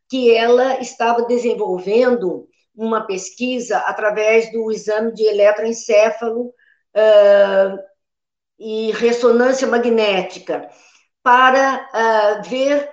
[0.08, 7.78] que ela estava desenvolvendo uma pesquisa através do exame de eletroencefalo uh,
[8.58, 10.68] e ressonância magnética
[11.22, 12.88] para uh, ver,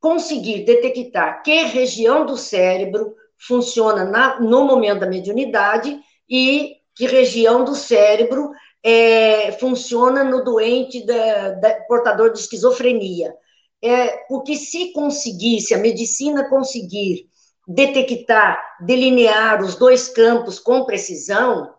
[0.00, 7.64] conseguir detectar que região do cérebro funciona na, no momento da mediunidade e que região
[7.64, 8.50] do cérebro
[8.82, 13.34] é, funciona no doente da, da, portador de esquizofrenia.
[13.82, 17.28] É, porque se conseguir, se a medicina conseguir
[17.66, 21.74] detectar, delinear os dois campos com precisão,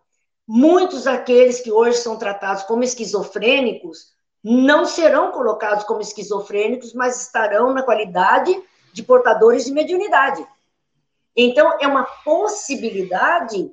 [0.47, 7.73] muitos daqueles que hoje são tratados como esquizofrênicos não serão colocados como esquizofrênicos, mas estarão
[7.73, 8.55] na qualidade
[8.93, 10.45] de portadores de mediunidade.
[11.35, 13.71] Então, é uma possibilidade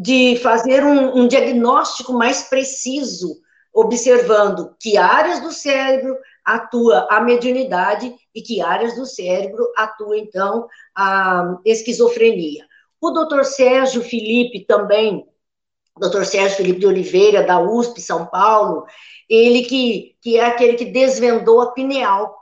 [0.00, 3.40] de fazer um, um diagnóstico mais preciso,
[3.72, 10.66] observando que áreas do cérebro atua a mediunidade e que áreas do cérebro atua, então,
[10.96, 12.66] a esquizofrenia.
[13.00, 15.26] O doutor Sérgio Felipe também
[15.98, 16.24] Dr.
[16.24, 18.86] Sérgio Felipe de Oliveira, da USP, São Paulo,
[19.28, 22.34] ele que, que é aquele que desvendou a pineal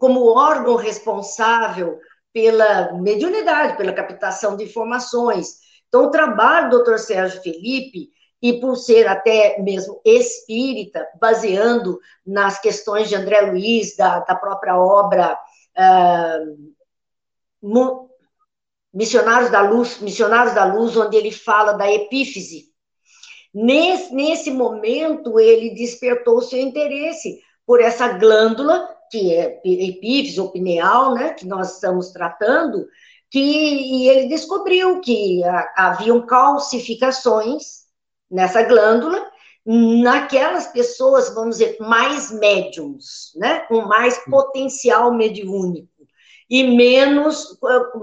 [0.00, 1.98] como órgão responsável
[2.32, 5.58] pela mediunidade, pela captação de informações.
[5.88, 6.98] Então, o trabalho do Dr.
[6.98, 14.20] Sérgio Felipe, e por ser até mesmo espírita, baseando nas questões de André Luiz, da,
[14.20, 15.36] da própria obra
[15.76, 16.68] uh,
[18.94, 22.68] Missionários da Luz, Missionários da Luz, onde ele fala da epífise.
[23.52, 31.14] Nesse, nesse momento, ele despertou seu interesse por essa glândula que é epífise ou pineal,
[31.14, 32.86] né, que nós estamos tratando,
[33.30, 35.42] que e ele descobriu que
[35.76, 37.87] haviam calcificações
[38.30, 39.30] nessa glândula
[39.66, 45.88] naquelas pessoas, vamos dizer, mais médiums, né, com mais potencial mediúnico
[46.48, 47.58] e menos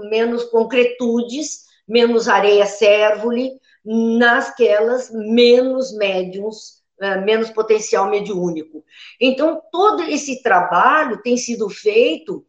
[0.08, 8.82] menos concretudes, menos areia cérvule nasquelas menos médiums é, menos potencial mediúnico.
[9.20, 12.42] Então, todo esse trabalho tem sido feito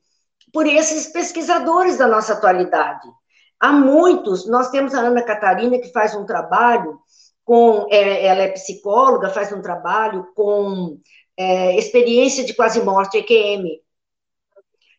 [0.54, 3.08] por esses pesquisadores da nossa atualidade.
[3.60, 6.98] Há muitos, nós temos a Ana Catarina, que faz um trabalho
[7.48, 11.00] com, é, ela é psicóloga, faz um trabalho com
[11.38, 13.80] é, experiência de quase morte, EQM.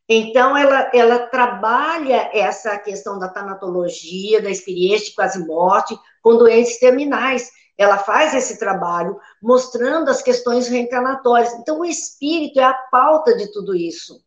[0.08, 6.78] Então, ela, ela trabalha essa questão da tanatologia, da experiência de quase morte, com doentes
[6.78, 11.54] terminais ela faz esse trabalho mostrando as questões reencarnatórias.
[11.54, 14.20] Então, o espírito é a pauta de tudo isso.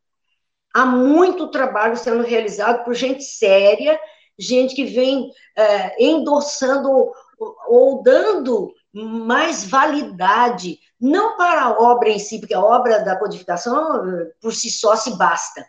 [0.73, 3.99] Há muito trabalho sendo realizado por gente séria,
[4.39, 7.11] gente que vem é, endossando
[7.67, 14.03] ou, dando mais validade, não para a obra em si, porque a obra da codificação
[14.39, 15.65] por si só se basta,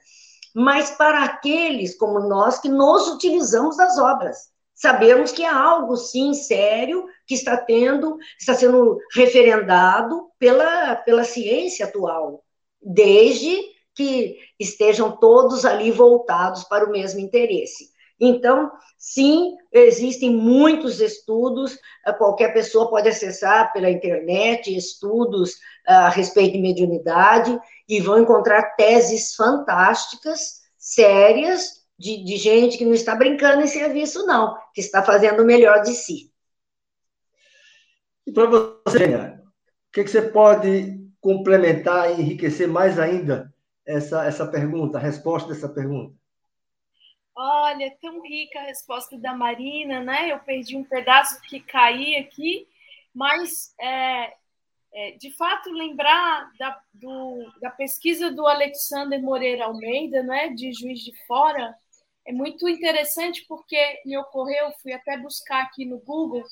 [0.54, 6.34] mas para aqueles como nós que nos utilizamos das obras sabemos que há algo sim
[6.34, 12.42] sério que está tendo, está sendo referendado pela, pela ciência atual,
[12.82, 13.62] desde
[13.94, 17.91] que estejam todos ali voltados para o mesmo interesse.
[18.24, 25.56] Então, sim, existem muitos estudos, eh, qualquer pessoa pode acessar pela internet estudos
[25.88, 27.58] eh, a respeito de mediunidade
[27.88, 34.24] e vão encontrar teses fantásticas, sérias, de, de gente que não está brincando em serviço,
[34.24, 36.32] não, que está fazendo o melhor de si.
[38.24, 43.52] E para você, o que, que você pode complementar e enriquecer mais ainda
[43.84, 46.21] essa, essa pergunta, a resposta dessa pergunta?
[47.34, 50.30] Olha, tão rica a resposta da Marina, né?
[50.30, 52.68] Eu perdi um pedaço que caí aqui,
[53.14, 54.34] mas é,
[54.92, 60.48] é, de fato lembrar da, do, da pesquisa do Alexander Moreira Almeida, né?
[60.50, 61.74] De Juiz de Fora,
[62.26, 66.44] é muito interessante porque me ocorreu, fui até buscar aqui no Google,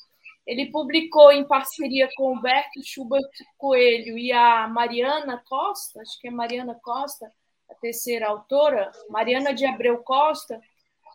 [0.45, 6.27] ele publicou em parceria com o Berto Schubert Coelho e a Mariana Costa, acho que
[6.27, 7.31] é Mariana Costa,
[7.69, 10.59] a terceira autora, Mariana de Abreu Costa,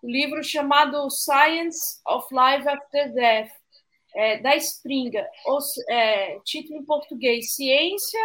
[0.02, 3.50] o livro chamado Science of Life After Death,
[4.14, 8.20] é, da Springa, ou, é, título em português, Ciência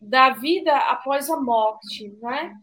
[0.00, 2.54] da Vida Após a Morte, né?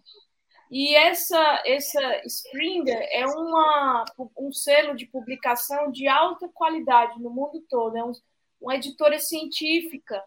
[0.71, 4.03] E essa, essa Springer é uma,
[4.37, 8.11] um selo de publicação de alta qualidade no mundo todo, é um,
[8.59, 10.23] uma editora científica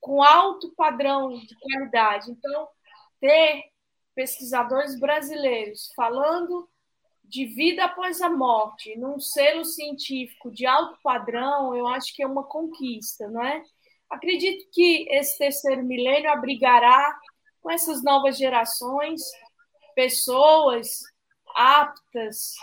[0.00, 2.30] com alto padrão de qualidade.
[2.30, 2.68] Então,
[3.20, 3.64] ter
[4.20, 6.68] pesquisadores brasileiros falando
[7.24, 12.26] de vida após a morte, num selo científico de alto padrão, eu acho que é
[12.26, 13.62] uma conquista, não é?
[14.10, 17.18] Acredito que esse terceiro milênio abrigará
[17.62, 19.22] com essas novas gerações,
[19.94, 20.98] pessoas
[21.56, 22.56] aptas,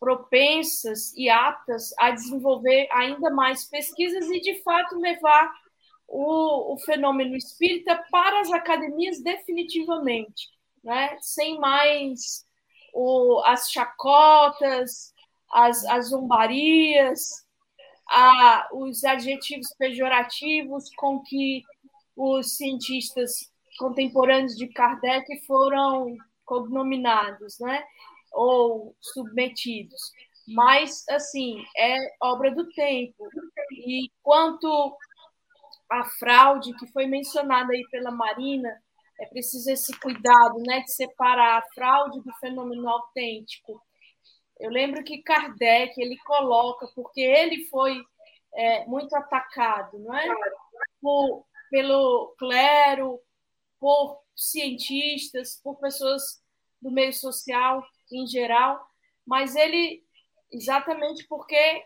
[0.00, 5.48] propensas e aptas a desenvolver ainda mais pesquisas e, de fato, levar
[6.08, 10.48] o, o fenômeno espírita para as academias definitivamente,
[10.82, 11.16] né?
[11.20, 12.46] sem mais
[12.92, 15.12] o, as chacotas,
[15.52, 17.28] as, as zombarias,
[18.08, 21.62] a, os adjetivos pejorativos com que
[22.16, 27.82] os cientistas contemporâneos de Kardec foram cognominados, né?
[28.32, 30.12] Ou submetidos.
[30.46, 33.28] Mas, assim, é obra do tempo.
[33.72, 34.96] E quanto
[35.90, 38.70] à fraude que foi mencionada aí pela Marina,
[39.22, 43.80] é preciso esse cuidado, né, de separar a fraude do fenômeno autêntico.
[44.58, 48.02] Eu lembro que Kardec ele coloca, porque ele foi
[48.54, 50.26] é, muito atacado, não é?
[51.00, 53.20] Por, pelo clero,
[53.78, 56.42] por cientistas, por pessoas
[56.80, 58.84] do meio social em geral,
[59.24, 60.04] mas ele,
[60.50, 61.84] exatamente porque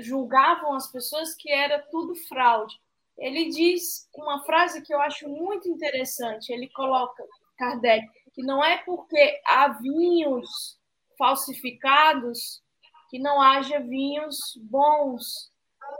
[0.00, 2.74] julgavam as pessoas que era tudo fraude.
[3.18, 6.52] Ele diz uma frase que eu acho muito interessante.
[6.52, 7.24] Ele coloca,
[7.58, 10.78] Kardec, que não é porque há vinhos
[11.18, 12.62] falsificados
[13.08, 15.50] que não haja vinhos bons,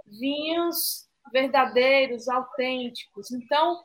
[0.06, 3.30] vinhos verdadeiros, autênticos.
[3.30, 3.82] Então,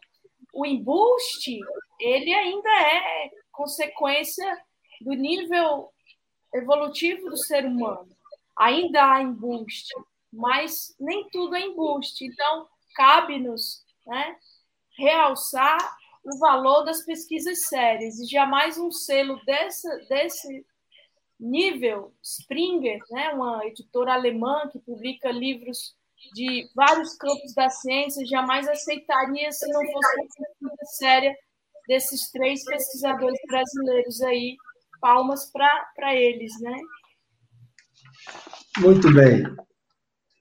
[0.53, 1.59] o embuste,
[1.99, 4.61] ele ainda é consequência
[5.01, 5.91] do nível
[6.53, 8.09] evolutivo do ser humano.
[8.57, 9.93] Ainda há embuste,
[10.31, 12.25] mas nem tudo é embuste.
[12.25, 14.35] Então, cabe-nos né,
[14.97, 15.77] realçar
[16.23, 20.65] o valor das pesquisas sérias e jamais um selo desse, desse
[21.39, 25.95] nível, Springer, né, uma editora alemã que publica livros
[26.33, 31.35] de vários campos da ciência, jamais aceitaria se não fosse uma pesquisa séria
[31.87, 34.55] desses três pesquisadores brasileiros aí.
[34.99, 36.77] Palmas para eles, né?
[38.77, 39.43] Muito bem.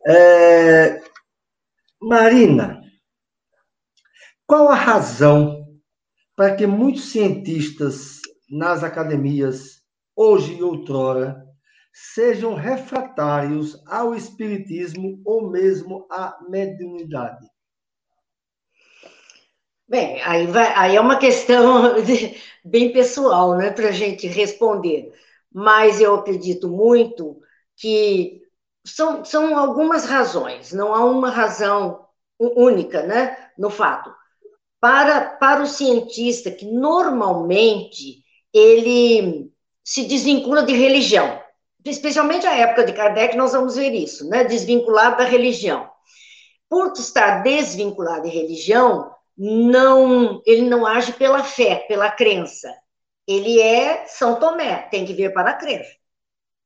[0.07, 1.03] É...
[2.03, 2.81] Marina,
[4.47, 5.67] qual a razão
[6.35, 9.83] para que muitos cientistas nas academias,
[10.17, 11.45] hoje e outrora,
[11.93, 17.47] sejam refratários ao espiritismo ou mesmo à mediunidade?
[19.87, 21.97] Bem, aí, vai, aí é uma questão
[22.65, 25.13] bem pessoal, né, para a gente responder.
[25.53, 27.39] Mas eu acredito muito
[27.77, 28.40] que
[28.85, 32.07] são, são algumas razões, não há uma razão
[32.39, 34.13] única, né, no fato.
[34.81, 39.51] Para, para o cientista que normalmente ele
[39.85, 41.41] se desvincula de religião,
[41.85, 45.91] especialmente a época de Kardec, nós vamos ver isso, né, desvinculado da religião.
[46.69, 52.73] Por estar desvinculado de religião, não, ele não age pela fé, pela crença.
[53.27, 55.85] Ele é São Tomé, tem que vir para crer.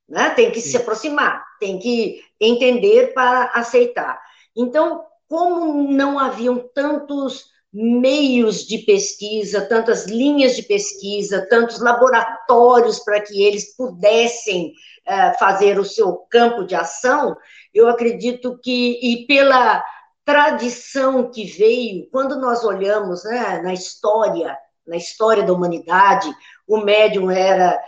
[0.08, 0.30] Né?
[0.30, 0.70] Tem que Sim.
[0.70, 4.20] se aproximar, tem que entender para aceitar.
[4.56, 13.20] Então, como não haviam tantos meios de pesquisa, tantas linhas de pesquisa, tantos laboratórios para
[13.20, 14.72] que eles pudessem
[15.08, 17.36] uh, fazer o seu campo de ação,
[17.72, 19.84] eu acredito que, e pela
[20.24, 26.32] tradição que veio, quando nós olhamos né, na história, na história da humanidade,
[26.66, 27.80] o médium era,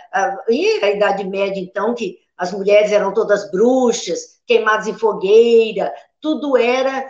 [0.49, 6.57] e a Idade Média, então, que as mulheres eram todas bruxas, queimadas em fogueira, tudo
[6.57, 7.09] era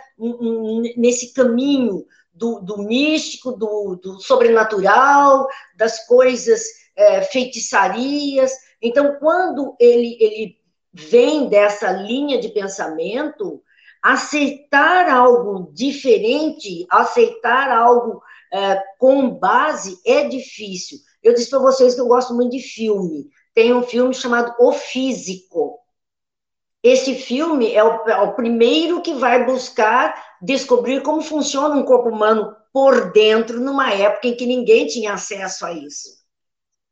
[0.95, 6.61] nesse caminho do, do místico, do, do, sobrenatural, das coisas
[6.95, 8.51] é, feitiçarias.
[8.81, 10.55] Então, quando ele, ele
[10.93, 13.61] vem dessa linha de pensamento,
[14.01, 18.21] aceitar algo diferente, aceitar algo
[18.53, 20.99] é, com base é difícil.
[21.21, 23.29] Eu disse para vocês que eu gosto muito de filme.
[23.53, 25.79] Tem um filme chamado O Físico.
[26.83, 32.09] Esse filme é o, é o primeiro que vai buscar descobrir como funciona um corpo
[32.09, 36.09] humano por dentro, numa época em que ninguém tinha acesso a isso.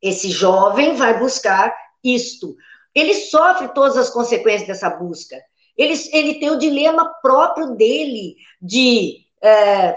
[0.02, 2.56] Esse jovem vai buscar isto.
[2.94, 5.36] Ele sofre todas as consequências dessa busca.
[5.76, 9.96] Ele, ele tem o dilema próprio dele de é,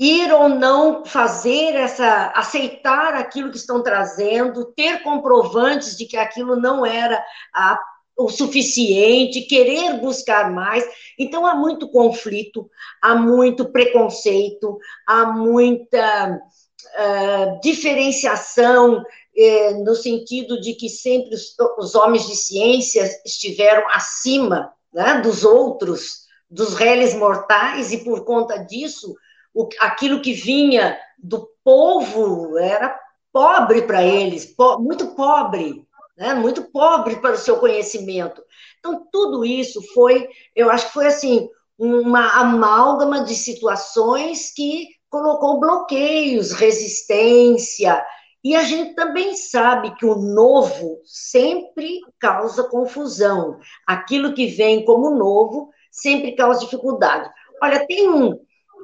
[0.00, 6.56] ir ou não fazer essa, aceitar aquilo que estão trazendo, ter comprovantes de que aquilo
[6.56, 7.22] não era
[7.54, 7.78] a,
[8.16, 10.82] o suficiente, querer buscar mais.
[11.18, 12.70] Então há muito conflito,
[13.02, 19.04] há muito preconceito, há muita uh, diferenciação
[19.36, 21.34] eh, no sentido de que sempre
[21.78, 28.56] os, homens de ciência estiveram acima né, dos outros, dos réis mortais, e por conta
[28.56, 29.14] disso,
[29.54, 32.98] o, aquilo que vinha do povo era
[33.32, 35.84] pobre para eles, po, muito pobre,
[36.16, 38.42] né, muito pobre para o seu conhecimento.
[38.78, 41.48] Então, tudo isso foi, eu acho que foi assim,
[41.78, 48.04] uma amálgama de situações que colocou bloqueios, resistência,
[48.42, 53.58] e a gente também sabe que o novo sempre causa confusão.
[53.86, 57.28] Aquilo que vem como novo sempre causa dificuldade.
[57.62, 58.40] Olha, tem um,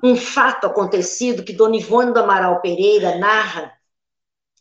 [0.07, 3.73] um fato acontecido que Dona Ivone do Amaral Pereira narra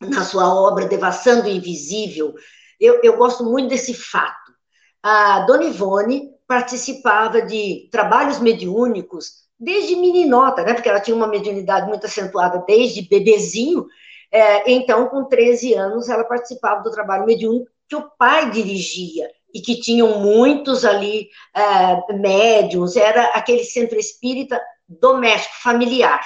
[0.01, 2.33] na sua obra Devassando o Invisível.
[2.79, 4.53] Eu, eu gosto muito desse fato.
[5.01, 10.73] A Dona Ivone participava de trabalhos mediúnicos desde meninota, né?
[10.73, 13.87] Porque ela tinha uma mediunidade muito acentuada desde bebezinho,
[14.35, 19.61] é, então, com 13 anos, ela participava do trabalho mediúnico que o pai dirigia e
[19.61, 26.21] que tinham muitos ali é, médiums, era aquele centro espírita doméstico, familiar,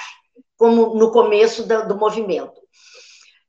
[0.56, 2.60] como no começo do, do movimento.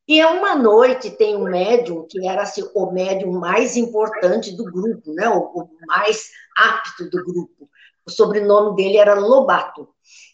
[0.08, 5.14] E uma noite tem um médium que era assim, o médium mais importante do grupo,
[5.14, 5.30] né?
[5.30, 7.70] o, o mais apto do grupo.
[8.06, 9.88] O sobrenome dele era Lobato.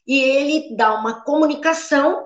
[0.05, 2.25] E ele dá uma comunicação,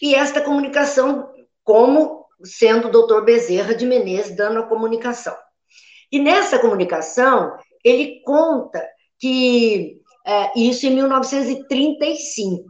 [0.00, 1.30] e esta comunicação,
[1.62, 5.36] como sendo o doutor Bezerra de Menezes dando a comunicação.
[6.10, 8.84] E nessa comunicação, ele conta
[9.18, 12.62] que é, isso em 1935,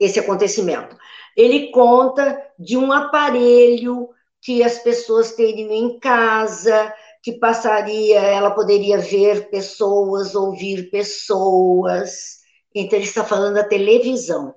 [0.00, 0.96] esse acontecimento.
[1.36, 4.08] Ele conta de um aparelho
[4.40, 12.38] que as pessoas teriam em casa, que passaria, ela poderia ver pessoas, ouvir pessoas.
[12.74, 14.54] Então, ele está falando da televisão,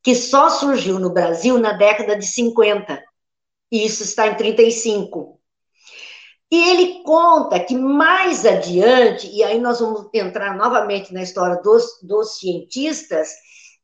[0.00, 3.02] que só surgiu no Brasil na década de 50.
[3.72, 5.40] E isso está em 35.
[6.50, 11.98] E ele conta que mais adiante, e aí nós vamos entrar novamente na história dos,
[12.02, 13.28] dos cientistas,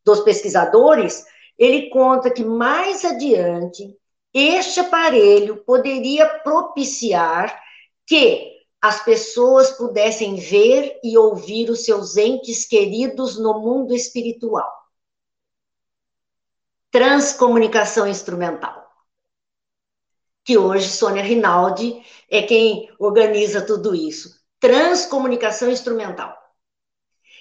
[0.05, 1.25] dos pesquisadores,
[1.59, 3.97] ele conta que mais adiante
[4.33, 7.61] este aparelho poderia propiciar
[8.07, 14.71] que as pessoas pudessem ver e ouvir os seus entes queridos no mundo espiritual.
[16.91, 18.80] Transcomunicação instrumental
[20.51, 24.35] que hoje Sônia Rinaldi é quem organiza tudo isso.
[24.59, 26.37] Transcomunicação instrumental.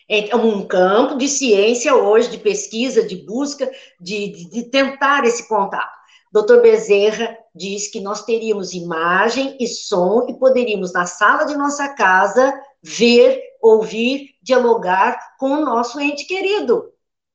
[0.08, 3.68] É um campo de ciência hoje, de pesquisa, de busca,
[4.00, 5.90] de, de, de tentar esse contato.
[6.32, 6.62] Dr.
[6.62, 12.54] Bezerra diz que nós teríamos imagem e som e poderíamos, na sala de nossa casa,
[12.80, 16.94] ver, ouvir, dialogar com o nosso ente querido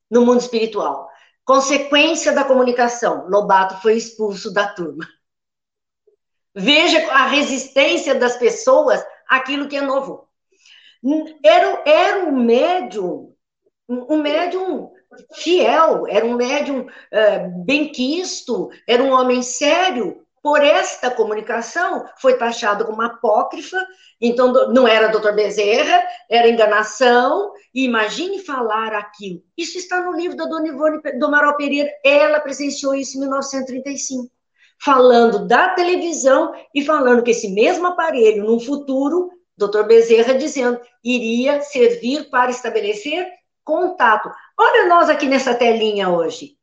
[0.08, 1.08] no mundo espiritual.
[1.44, 5.04] Consequência da comunicação, Lobato foi expulso da turma.
[6.54, 10.28] Veja a resistência das pessoas àquilo que é novo.
[11.44, 13.34] Era, era um médium,
[13.88, 14.90] um médium
[15.34, 20.22] fiel, era um médium uh, benquisto, era um homem sério.
[20.42, 23.82] Por esta comunicação, foi taxado como apócrifa,
[24.20, 27.50] então não era doutor Bezerra, era enganação.
[27.72, 29.42] Imagine falar aquilo.
[29.56, 34.33] Isso está no livro da Dona Ivone do Amaral Pereira, ela presenciou isso em 1935
[34.84, 41.62] falando da televisão e falando que esse mesmo aparelho, no futuro, doutor Bezerra dizendo, iria
[41.62, 43.26] servir para estabelecer
[43.64, 44.30] contato.
[44.58, 46.58] Olha nós aqui nessa telinha hoje.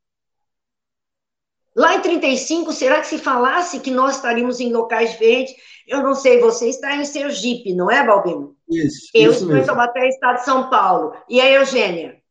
[1.76, 5.56] Lá em 35, será que se falasse que nós estaríamos em locais diferentes?
[5.88, 8.56] Eu não sei, você está em Sergipe, não é, Balbino?
[8.70, 9.10] Isso.
[9.14, 11.16] Eu isso estou em Taubaté, estado de São Paulo.
[11.30, 12.22] E a Eugênia?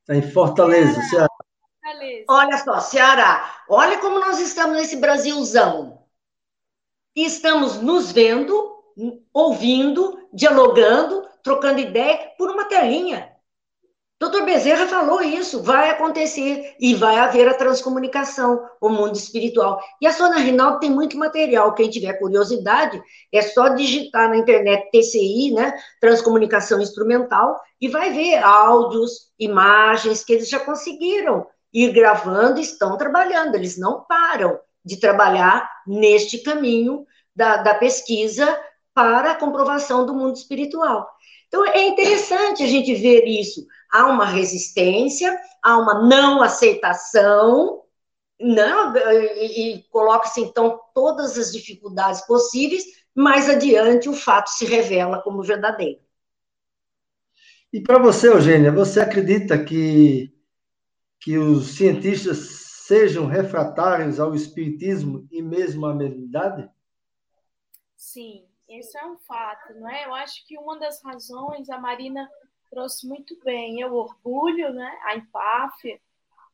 [0.00, 1.28] Está em Fortaleza, Ceará.
[2.28, 3.64] Olha só, Ceará.
[3.68, 6.04] Olha como nós estamos nesse Brasilzão.
[7.14, 8.54] Estamos nos vendo,
[9.32, 13.32] ouvindo, dialogando, trocando ideia por uma telinha.
[14.18, 19.78] Doutor Bezerra falou isso, vai acontecer e vai haver a transcomunicação, o mundo espiritual.
[20.00, 24.90] E a Sônia Rinaldo tem muito material, quem tiver curiosidade, é só digitar na internet
[24.90, 32.58] TCI, né, transcomunicação instrumental, e vai ver áudios, imagens que eles já conseguiram ir gravando,
[32.58, 37.04] estão trabalhando, eles não param de trabalhar neste caminho
[37.34, 38.58] da, da pesquisa
[38.94, 41.06] para a comprovação do mundo espiritual.
[41.48, 43.66] Então, é interessante a gente ver isso.
[43.92, 47.82] Há uma resistência, há uma não aceitação,
[48.40, 55.20] não, e, e coloca-se, então, todas as dificuldades possíveis, mais adiante o fato se revela
[55.20, 56.00] como verdadeiro.
[57.70, 60.35] E para você, Eugênia, você acredita que
[61.20, 62.38] que os cientistas
[62.86, 66.70] sejam refratários ao espiritismo e mesmo à mediunidade?
[67.96, 70.06] Sim, isso é um fato, não é?
[70.06, 72.28] Eu acho que uma das razões a Marina
[72.70, 74.98] trouxe muito bem é o orgulho, né?
[75.04, 76.00] A empáfia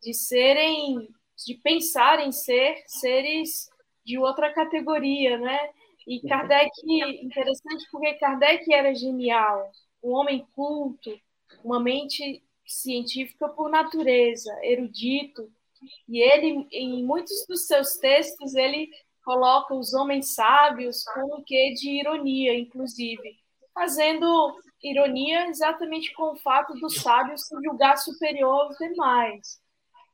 [0.03, 1.09] de serem,
[1.47, 3.71] de pensar em ser seres
[4.05, 5.59] de outra categoria, né?
[6.07, 6.71] E Kardec,
[7.23, 9.71] interessante porque Kardec era genial,
[10.03, 11.11] um homem culto,
[11.63, 15.51] uma mente científica por natureza, erudito,
[16.09, 18.89] e ele, em muitos dos seus textos, ele
[19.25, 23.37] coloca os homens sábios com um quê de ironia, inclusive,
[23.75, 29.61] fazendo ironia exatamente com o fato dos sábios se julgar superior aos demais.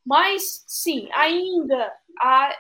[0.05, 2.57] Mas, sim, ainda há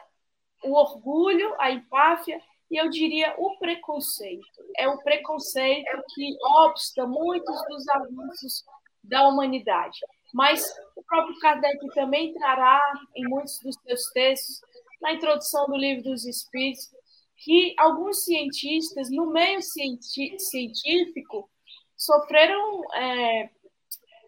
[0.64, 4.46] o orgulho, a empáfia e eu diria o preconceito.
[4.76, 8.64] É o preconceito que obsta muitos dos avanços
[9.08, 9.98] da humanidade.
[10.32, 12.80] Mas o próprio Kardec também trará,
[13.16, 14.60] em muitos dos seus textos,
[15.00, 16.90] na introdução do livro dos Espíritos,
[17.36, 21.48] que alguns cientistas, no meio científico,
[21.96, 23.50] sofreram é,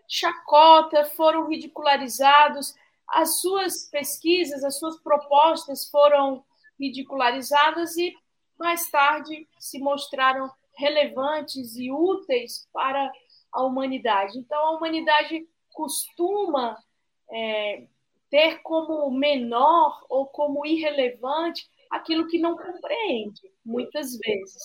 [0.09, 2.75] chacota, foram ridicularizados,
[3.09, 6.45] as suas pesquisas, as suas propostas foram
[6.79, 8.15] ridicularizadas e
[8.59, 13.11] mais tarde se mostraram relevantes e úteis para
[13.53, 14.39] a humanidade.
[14.39, 16.77] Então, a humanidade costuma
[17.31, 17.87] é,
[18.31, 24.63] ter como menor ou como irrelevante aquilo que não compreende, muitas vezes.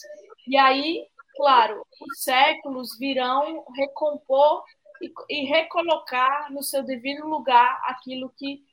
[0.47, 4.63] E aí, claro, os séculos virão recompor
[5.01, 8.63] e, e recolocar no seu devido lugar aquilo que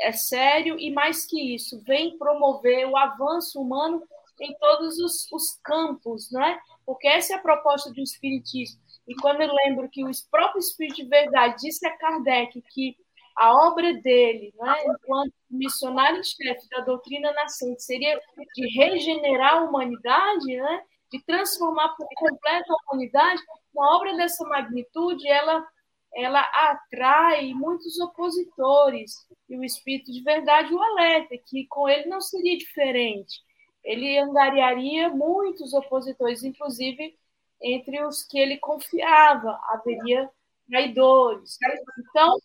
[0.00, 4.02] é sério e, mais que isso, vem promover o avanço humano
[4.40, 6.60] em todos os, os campos, não é?
[6.84, 8.80] Porque essa é a proposta do Espiritismo.
[9.06, 12.96] E quando eu lembro que o próprio Espírito de Verdade disse a Kardec que
[13.36, 18.20] a obra dele, né, enquanto missionário-chefe da doutrina nascente, seria
[18.54, 23.42] de regenerar a humanidade, né, de transformar por completo a humanidade,
[23.74, 25.66] uma obra dessa magnitude, ela,
[26.14, 29.12] ela atrai muitos opositores.
[29.48, 33.40] E o Espírito de Verdade o alerta, que com ele não seria diferente.
[33.82, 37.16] Ele angariaria muitos opositores, inclusive
[37.62, 40.28] entre os que ele confiava, haveria
[40.68, 41.58] traidores.
[41.98, 42.38] Então,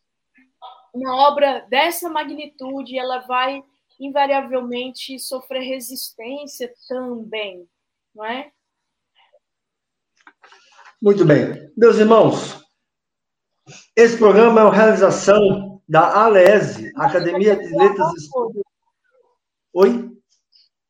[0.93, 3.63] uma obra dessa magnitude, ela vai
[3.99, 7.67] invariavelmente sofrer resistência também,
[8.15, 8.51] não é?
[11.01, 11.71] Muito bem.
[11.77, 12.63] Meus irmãos,
[13.95, 18.11] esse programa é uma realização da ALESE, Academia de Letras...
[19.73, 20.09] Oi?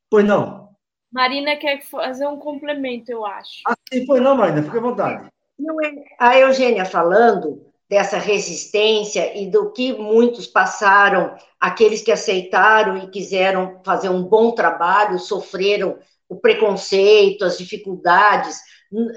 [0.10, 0.69] Pois não.
[1.12, 3.62] Marina quer fazer um complemento, eu acho.
[3.68, 5.30] Ah, sim, pois não, Marina, fique à vontade.
[5.58, 12.98] Não é a Eugênia falando dessa resistência e do que muitos passaram, aqueles que aceitaram
[12.98, 15.98] e quiseram fazer um bom trabalho, sofreram
[16.30, 18.60] o preconceito, as dificuldades.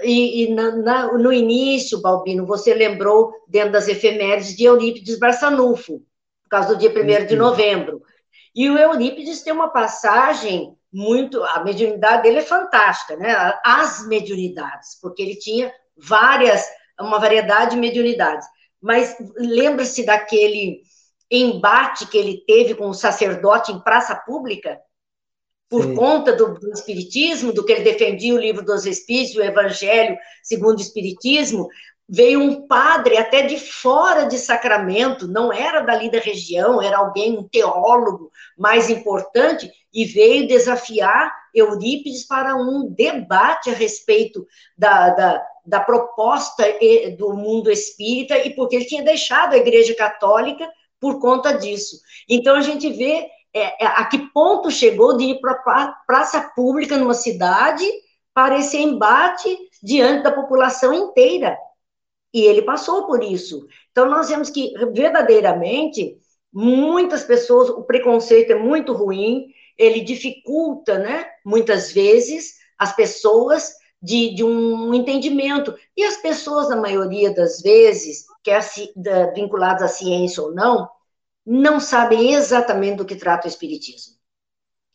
[0.03, 5.99] E, e na, na, no início, Balbino, você lembrou, dentro das efemérides, de Eurípides Barçanufo,
[6.43, 8.03] por causa do dia 1 de novembro.
[8.55, 11.43] E o Eurípides tem uma passagem muito.
[11.43, 13.35] A mediunidade dele é fantástica, né?
[13.65, 16.67] As mediunidades, porque ele tinha várias,
[17.01, 18.47] uma variedade de mediunidades
[18.83, 20.83] mas lembra-se daquele
[21.31, 24.79] embate que ele teve com o sacerdote em praça pública,
[25.71, 25.95] por Sim.
[25.95, 30.79] conta do, do, Espiritismo, do que ele defendia o livro dos Espíritos, o Evangelho segundo
[30.79, 31.69] o Espiritismo,
[32.07, 37.39] veio um padre até de fora de Sacramento, não era dali da região, era alguém,
[37.39, 45.47] um teólogo mais importante, e veio desafiar Eurípides para um debate a respeito da, da,
[45.67, 46.65] da proposta
[47.19, 50.69] do mundo espírita e porque ele tinha deixado a Igreja Católica
[50.99, 52.01] por conta disso.
[52.29, 56.97] Então a gente vê é, é a que ponto chegou de ir para praça pública
[56.97, 57.85] numa cidade
[58.33, 61.57] para esse embate diante da população inteira.
[62.33, 63.67] E ele passou por isso.
[63.91, 66.17] Então nós vemos que verdadeiramente
[66.53, 74.35] muitas pessoas o preconceito é muito ruim, ele dificulta, né, muitas vezes as pessoas de,
[74.35, 75.75] de um entendimento.
[75.97, 80.89] E as pessoas, na maioria das vezes, quer se, da, vinculadas à ciência ou não,
[81.47, 84.15] não sabem exatamente do que trata o Espiritismo.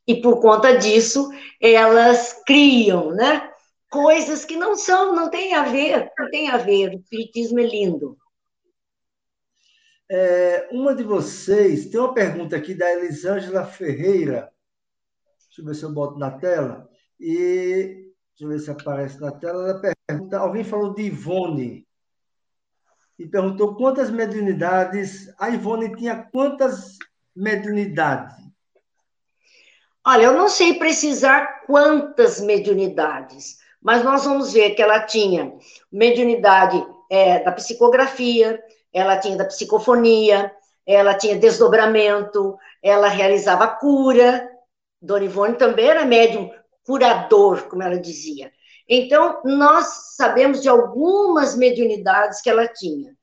[0.05, 1.29] E por conta disso,
[1.61, 3.49] elas criam, né?
[3.89, 6.89] Coisas que não são, não tem a ver, não tem a ver.
[6.89, 8.17] O Espiritismo é lindo.
[10.09, 14.49] É, uma de vocês, tem uma pergunta aqui da Elisângela Ferreira.
[15.57, 16.87] Deixa eu ver se eu boto na tela.
[17.19, 19.69] E Deixa eu ver se aparece na tela.
[19.69, 21.87] Ela pergunta, alguém falou de Ivone
[23.17, 25.33] e perguntou quantas mediunidades.
[25.39, 26.99] A Ivone tinha quantas
[27.35, 28.35] mediunidades?
[30.05, 35.57] Olha, eu não sei precisar quantas mediunidades, mas nós vamos ver que ela tinha
[35.91, 38.61] mediunidade é, da psicografia,
[38.93, 40.53] ela tinha da psicofonia,
[40.85, 44.47] ela tinha desdobramento, ela realizava cura.
[45.01, 46.51] Dona Ivone também era médium
[46.85, 48.51] curador, como ela dizia.
[48.87, 53.15] Então, nós sabemos de algumas mediunidades que ela tinha.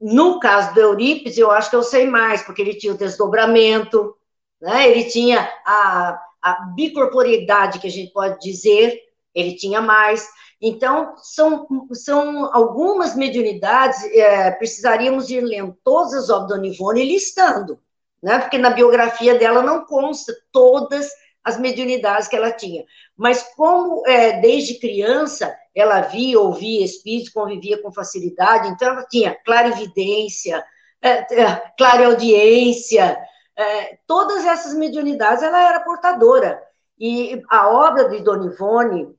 [0.00, 4.16] No caso do Eurípides, eu acho que eu sei mais, porque ele tinha o desdobramento,
[4.60, 4.90] né?
[4.90, 8.98] ele tinha a, a bicorporeidade, que a gente pode dizer,
[9.34, 10.26] ele tinha mais.
[10.60, 17.12] Então, são, são algumas mediunidades, é, precisaríamos ir lendo todas as obras do Nivone e
[17.12, 17.78] listando,
[18.22, 18.38] né?
[18.38, 21.10] porque na biografia dela não consta todas
[21.42, 22.84] as mediunidades que ela tinha.
[23.16, 29.36] Mas como é, desde criança ela via, ouvia espíritos, convivia com facilidade, então ela tinha
[29.44, 30.64] clarividência,
[31.00, 33.16] é, é, clareaudiência,
[33.56, 36.60] é, todas essas mediunidades ela era portadora.
[36.98, 39.14] E a obra de Dona Ivone,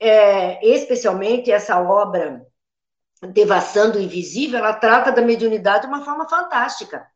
[0.00, 2.44] é, especialmente essa obra
[3.22, 7.06] Devassando o Invisível, ela trata da mediunidade de uma forma fantástica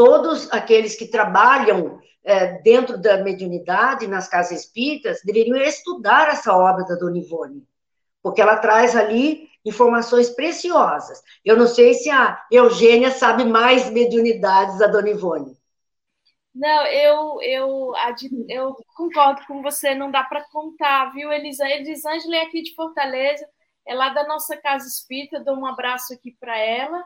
[0.00, 6.86] todos aqueles que trabalham é, dentro da mediunidade, nas casas espíritas, deveriam estudar essa obra
[6.86, 7.68] da Dona Ivone,
[8.22, 11.20] porque ela traz ali informações preciosas.
[11.44, 15.54] Eu não sei se a Eugênia sabe mais mediunidades da Dona Ivone.
[16.54, 17.92] Não, eu, eu,
[18.48, 22.36] eu concordo com você, não dá para contar, viu, Elisângela?
[22.36, 23.46] É aqui de Fortaleza,
[23.86, 27.04] é lá da nossa casa espírita, dou um abraço aqui para ela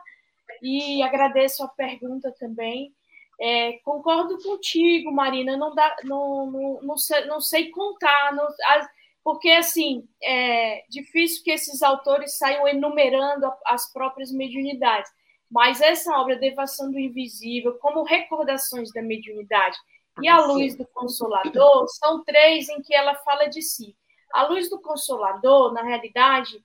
[0.61, 2.93] e agradeço a pergunta também.
[3.39, 8.47] É, concordo contigo, Marina, não, dá, não, não, não, sei, não sei contar, não,
[9.23, 15.11] porque assim é difícil que esses autores saiam enumerando as próprias mediunidades.
[15.51, 19.77] Mas essa obra, Devação do Invisível, como recordações da mediunidade
[20.21, 23.95] e A Luz do Consolador, são três em que ela fala de si.
[24.33, 26.63] A Luz do Consolador, na realidade,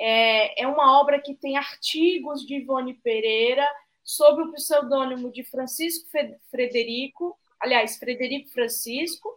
[0.00, 3.66] é, é uma obra que tem artigos de Ivone Pereira
[4.04, 6.08] sob o pseudônimo de Francisco
[6.50, 9.34] Frederico, aliás, Frederico Francisco,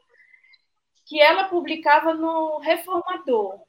[1.05, 3.59] que ela publicava no Reformador.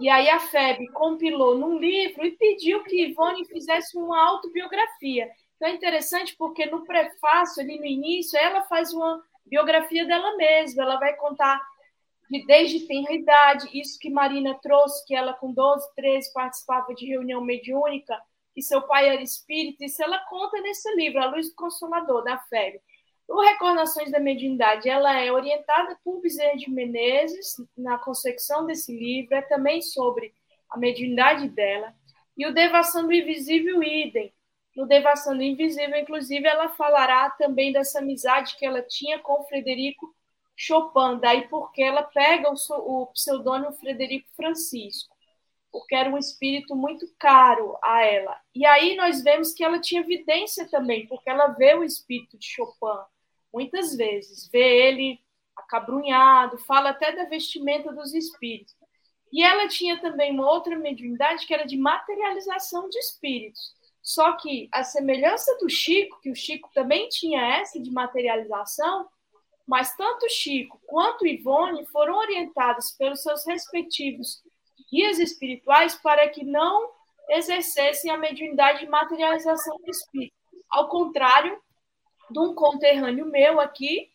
[0.00, 5.30] E aí a FEB compilou num livro e pediu que Ivone fizesse uma autobiografia.
[5.54, 10.82] Então é interessante porque no prefácio, ali no início, ela faz uma biografia dela mesma.
[10.82, 11.60] Ela vai contar
[12.30, 17.06] de desde tenra idade, isso que Marina trouxe, que ela com 12, 13 participava de
[17.06, 18.16] reunião mediúnica,
[18.54, 22.38] que seu pai era espírita, isso ela conta nesse livro, A Luz do Consolador, da
[22.38, 22.80] FEB.
[23.28, 29.34] O Recordações da Mediunidade, ela é orientada por Bezerra de Menezes, na concepção desse livro,
[29.34, 30.32] é também sobre
[30.68, 31.92] a mediunidade dela.
[32.36, 34.32] E o Devassando Invisível, idem.
[34.76, 40.14] No Devassando Invisível, inclusive, ela falará também dessa amizade que ela tinha com Frederico
[40.62, 42.54] Chopin, daí porque ela pega o,
[43.02, 45.16] o pseudônimo Frederico Francisco,
[45.72, 48.38] porque era um espírito muito caro a ela.
[48.54, 52.46] E aí nós vemos que ela tinha evidência também, porque ela vê o espírito de
[52.46, 53.00] Chopin
[53.50, 55.18] muitas vezes, vê ele
[55.56, 58.76] acabrunhado, fala até da vestimenta dos espíritos.
[59.32, 63.74] E ela tinha também uma outra mediunidade que era de materialização de espíritos.
[64.02, 69.08] Só que a semelhança do Chico, que o Chico também tinha essa de materialização,
[69.70, 74.42] mas tanto Chico quanto Ivone foram orientados pelos seus respectivos
[74.90, 76.90] guias espirituais para que não
[77.28, 80.36] exercessem a mediunidade de materialização de espíritos.
[80.68, 81.56] Ao contrário
[82.28, 84.10] de um conterrâneo meu aqui,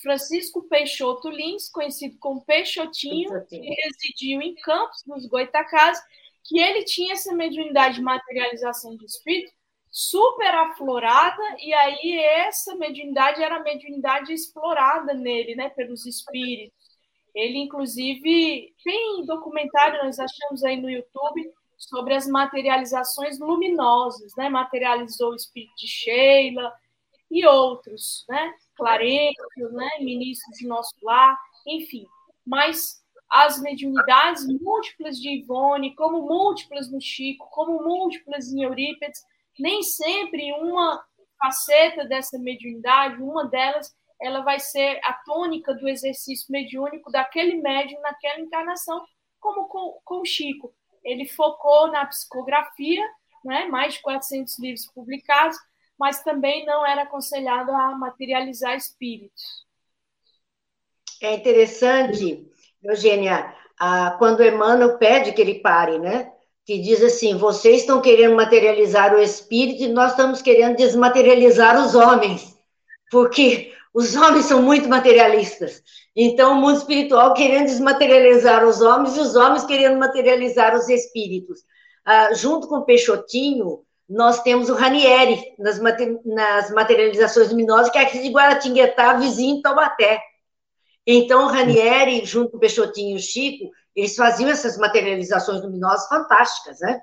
[0.00, 6.02] Francisco Peixoto Lins, conhecido como Peixotinho, que residiu em Campos, nos Goitacás,
[6.44, 9.52] que ele tinha essa mediunidade de materialização de espírito
[9.90, 16.76] super aflorada, e aí essa mediunidade era a mediunidade explorada nele, né, pelos espíritos.
[17.34, 24.48] Ele, inclusive, tem documentário, nós achamos aí no YouTube, sobre as materializações luminosas, né?
[24.48, 26.72] Materializou o espírito de Sheila,
[27.30, 28.52] e outros, né?
[28.74, 29.88] Clarencio, né?
[30.00, 32.06] Ministros de Nosso Lar, enfim.
[32.44, 39.22] Mas as mediunidades múltiplas de Ivone, como múltiplas no Chico, como múltiplas em Eurípides,
[39.58, 41.02] nem sempre uma
[41.38, 48.00] faceta dessa mediunidade, uma delas, ela vai ser a tônica do exercício mediúnico daquele médium
[48.00, 49.04] naquela encarnação,
[49.38, 50.74] como com, com o Chico.
[51.04, 53.04] Ele focou na psicografia,
[53.44, 55.56] né, mais de 400 livros publicados,
[55.98, 59.66] mas também não era aconselhado a materializar espíritos.
[61.20, 62.48] É interessante,
[62.82, 63.54] Eugênia,
[64.18, 66.32] quando Emmanuel pede que ele pare, né?
[66.68, 71.94] Que diz assim: vocês estão querendo materializar o espírito e nós estamos querendo desmaterializar os
[71.94, 72.54] homens,
[73.10, 75.82] porque os homens são muito materialistas.
[76.14, 81.60] Então, o mundo espiritual querendo desmaterializar os homens e os homens querendo materializar os espíritos.
[82.04, 88.02] Ah, junto com o Peixotinho, nós temos o Ranieri nas, nas materializações luminosas, que é
[88.02, 90.20] aqui de Guaratinguetá, vizinho de Taubaté.
[91.06, 96.08] Então, o Ranieri, junto com o Peixotinho e o Chico, eles faziam essas materializações luminosas
[96.08, 97.00] fantásticas, né?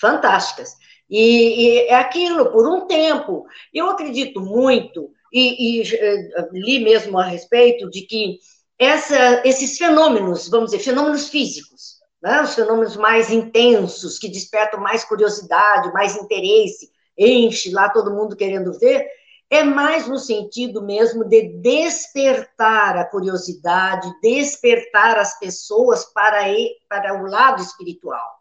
[0.00, 0.74] Fantásticas.
[1.08, 1.20] E,
[1.62, 3.46] e é aquilo, por um tempo.
[3.72, 8.38] Eu acredito muito, e, e eh, li mesmo a respeito, de que
[8.78, 12.42] essa, esses fenômenos, vamos dizer, fenômenos físicos, né?
[12.42, 18.76] os fenômenos mais intensos, que despertam mais curiosidade, mais interesse, enche lá todo mundo querendo
[18.78, 19.06] ver,
[19.50, 26.44] é mais no sentido mesmo de despertar a curiosidade, despertar as pessoas para,
[26.88, 28.34] para o lado espiritual.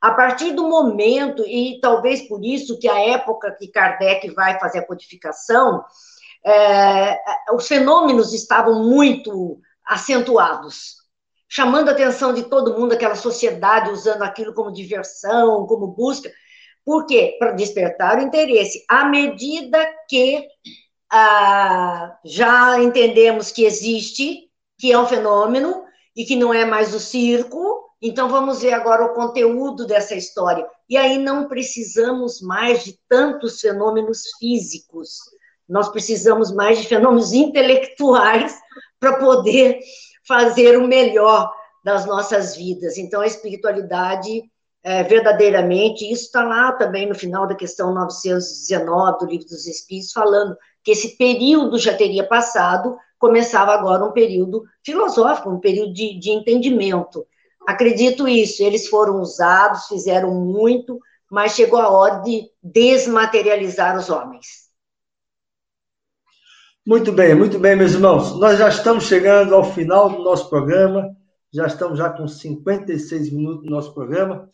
[0.00, 4.80] A partir do momento, e talvez por isso que a época que Kardec vai fazer
[4.80, 5.82] a codificação,
[6.44, 7.18] é,
[7.54, 11.04] os fenômenos estavam muito acentuados
[11.54, 16.28] chamando a atenção de todo mundo, aquela sociedade usando aquilo como diversão, como busca.
[16.84, 17.36] Por quê?
[17.38, 18.84] Para despertar o interesse.
[18.88, 19.78] À medida
[20.08, 20.46] que
[21.10, 27.00] ah, já entendemos que existe, que é um fenômeno e que não é mais o
[27.00, 30.66] circo, então vamos ver agora o conteúdo dessa história.
[30.88, 35.18] E aí não precisamos mais de tantos fenômenos físicos,
[35.66, 38.54] nós precisamos mais de fenômenos intelectuais
[39.00, 39.80] para poder
[40.26, 41.50] fazer o melhor
[41.82, 42.98] das nossas vidas.
[42.98, 44.42] Então a espiritualidade
[44.84, 50.12] é, verdadeiramente, isso está lá também no final da questão 919 do Livro dos Espíritos,
[50.12, 56.18] falando que esse período já teria passado, começava agora um período filosófico, um período de,
[56.18, 57.26] de entendimento.
[57.66, 64.64] Acredito isso, eles foram usados, fizeram muito, mas chegou a hora de desmaterializar os homens.
[66.86, 68.38] Muito bem, muito bem, meus irmãos.
[68.38, 71.16] Nós já estamos chegando ao final do nosso programa,
[71.50, 74.50] já estamos já com 56 minutos do nosso programa.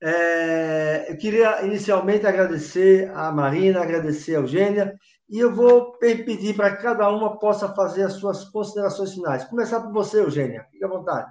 [0.00, 4.94] É, eu queria inicialmente agradecer a Marina, agradecer a Eugênia,
[5.28, 9.44] e eu vou pedir para que cada uma possa fazer as suas considerações finais.
[9.44, 11.30] Começar por você, Eugênia, fique à vontade.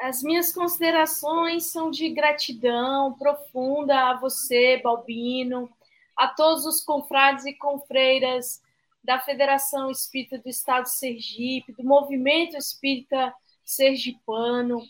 [0.00, 5.68] As minhas considerações são de gratidão profunda a você, Balbino,
[6.16, 8.60] a todos os confrades e confreiras
[9.02, 13.32] da Federação Espírita do Estado de Sergipe, do Movimento Espírita
[13.64, 14.82] Sergipano.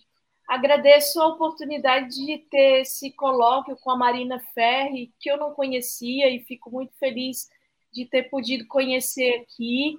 [0.49, 6.31] Agradeço a oportunidade de ter esse colóquio com a Marina Ferri, que eu não conhecia
[6.31, 7.51] e fico muito feliz
[7.93, 9.99] de ter podido conhecer aqui.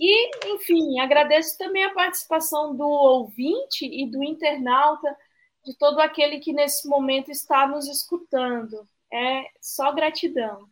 [0.00, 5.14] E, enfim, agradeço também a participação do ouvinte e do internauta,
[5.62, 8.88] de todo aquele que nesse momento está nos escutando.
[9.12, 10.66] É só gratidão.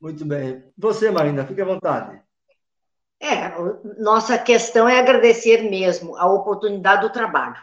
[0.00, 0.62] Muito bem.
[0.76, 2.22] Você, Marina, fique à vontade.
[3.20, 3.50] É,
[4.00, 7.56] nossa questão é agradecer mesmo a oportunidade do trabalho,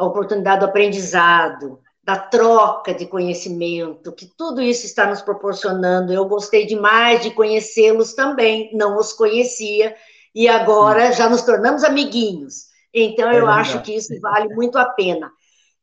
[0.00, 6.12] a oportunidade do aprendizado, da troca de conhecimento, que tudo isso está nos proporcionando.
[6.12, 9.94] Eu gostei demais de conhecê-los também, não os conhecia,
[10.34, 12.70] e agora já nos tornamos amiguinhos.
[12.92, 15.30] Então, eu é acho que isso vale muito a pena.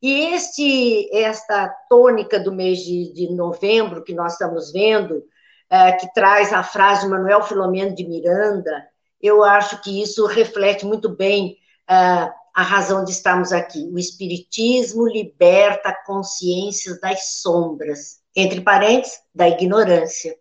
[0.01, 5.24] E este, esta tônica do mês de, de novembro que nós estamos vendo,
[5.70, 8.88] é, que traz a frase de Manuel Filomeno de Miranda,
[9.22, 11.57] eu acho que isso reflete muito bem
[11.89, 13.88] é, a razão de estarmos aqui.
[13.93, 20.36] O Espiritismo liberta consciências das sombras, entre parênteses, da ignorância.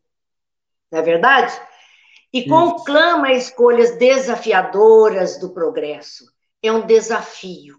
[0.91, 1.53] Não é verdade?
[2.33, 2.49] E Isso.
[2.49, 6.25] conclama escolhas desafiadoras do progresso.
[6.63, 7.77] É um desafio.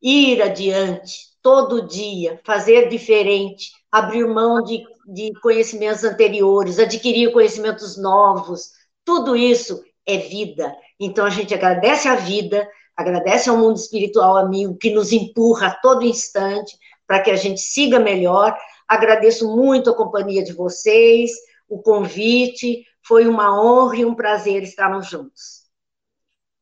[0.00, 8.70] Ir adiante, todo dia, fazer diferente, abrir mão de, de conhecimentos anteriores, adquirir conhecimentos novos,
[9.04, 10.72] tudo isso é vida.
[11.00, 15.74] Então a gente agradece a vida, agradece ao mundo espiritual amigo que nos empurra a
[15.74, 16.76] todo instante
[17.06, 18.56] para que a gente siga melhor.
[18.88, 21.30] Agradeço muito a companhia de vocês,
[21.68, 25.64] o convite, foi uma honra e um prazer estarmos juntos.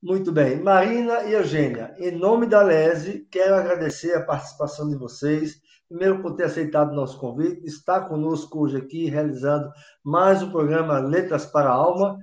[0.03, 0.61] Muito bem.
[0.61, 6.35] Marina e Eugênia, em nome da LESE, quero agradecer a participação de vocês, primeiro por
[6.35, 9.71] ter aceitado o nosso convite, estar conosco hoje aqui, realizando
[10.03, 12.19] mais um programa Letras para a Alma,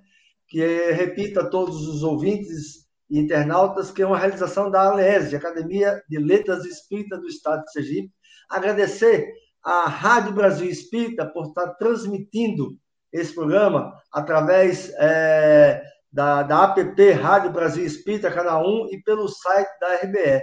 [0.49, 2.78] que repita a todos os ouvintes
[3.09, 7.71] e internautas, que é uma realização da ALESE, Academia de Letras Espírita do Estado de
[7.71, 8.13] Sergipe.
[8.49, 9.31] Agradecer
[9.63, 12.77] à Rádio Brasil Espírita por estar transmitindo
[13.11, 15.81] esse programa através é,
[16.11, 20.41] da, da app Rádio Brasil Espírita, Canal 1, e pelo site da RBE.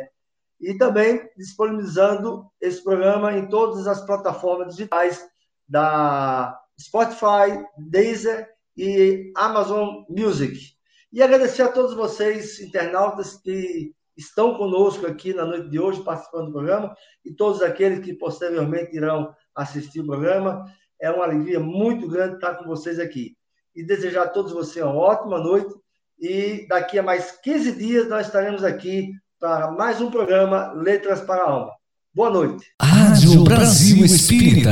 [0.60, 5.24] E também disponibilizando esse programa em todas as plataformas digitais
[5.68, 10.75] da Spotify, Deezer e Amazon Music.
[11.16, 16.48] E agradecer a todos vocês, internautas, que estão conosco aqui na noite de hoje, participando
[16.48, 16.94] do programa,
[17.24, 20.66] e todos aqueles que posteriormente irão assistir o programa.
[21.00, 23.34] É uma alegria muito grande estar com vocês aqui.
[23.74, 25.74] E desejar a todos vocês uma ótima noite.
[26.20, 29.10] E daqui a mais 15 dias nós estaremos aqui
[29.40, 31.72] para mais um programa Letras para a Alma.
[32.14, 32.62] Boa noite.
[32.82, 34.70] Rádio Brasil Espírita.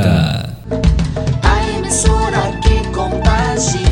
[1.41, 3.85] A emissora que contagia.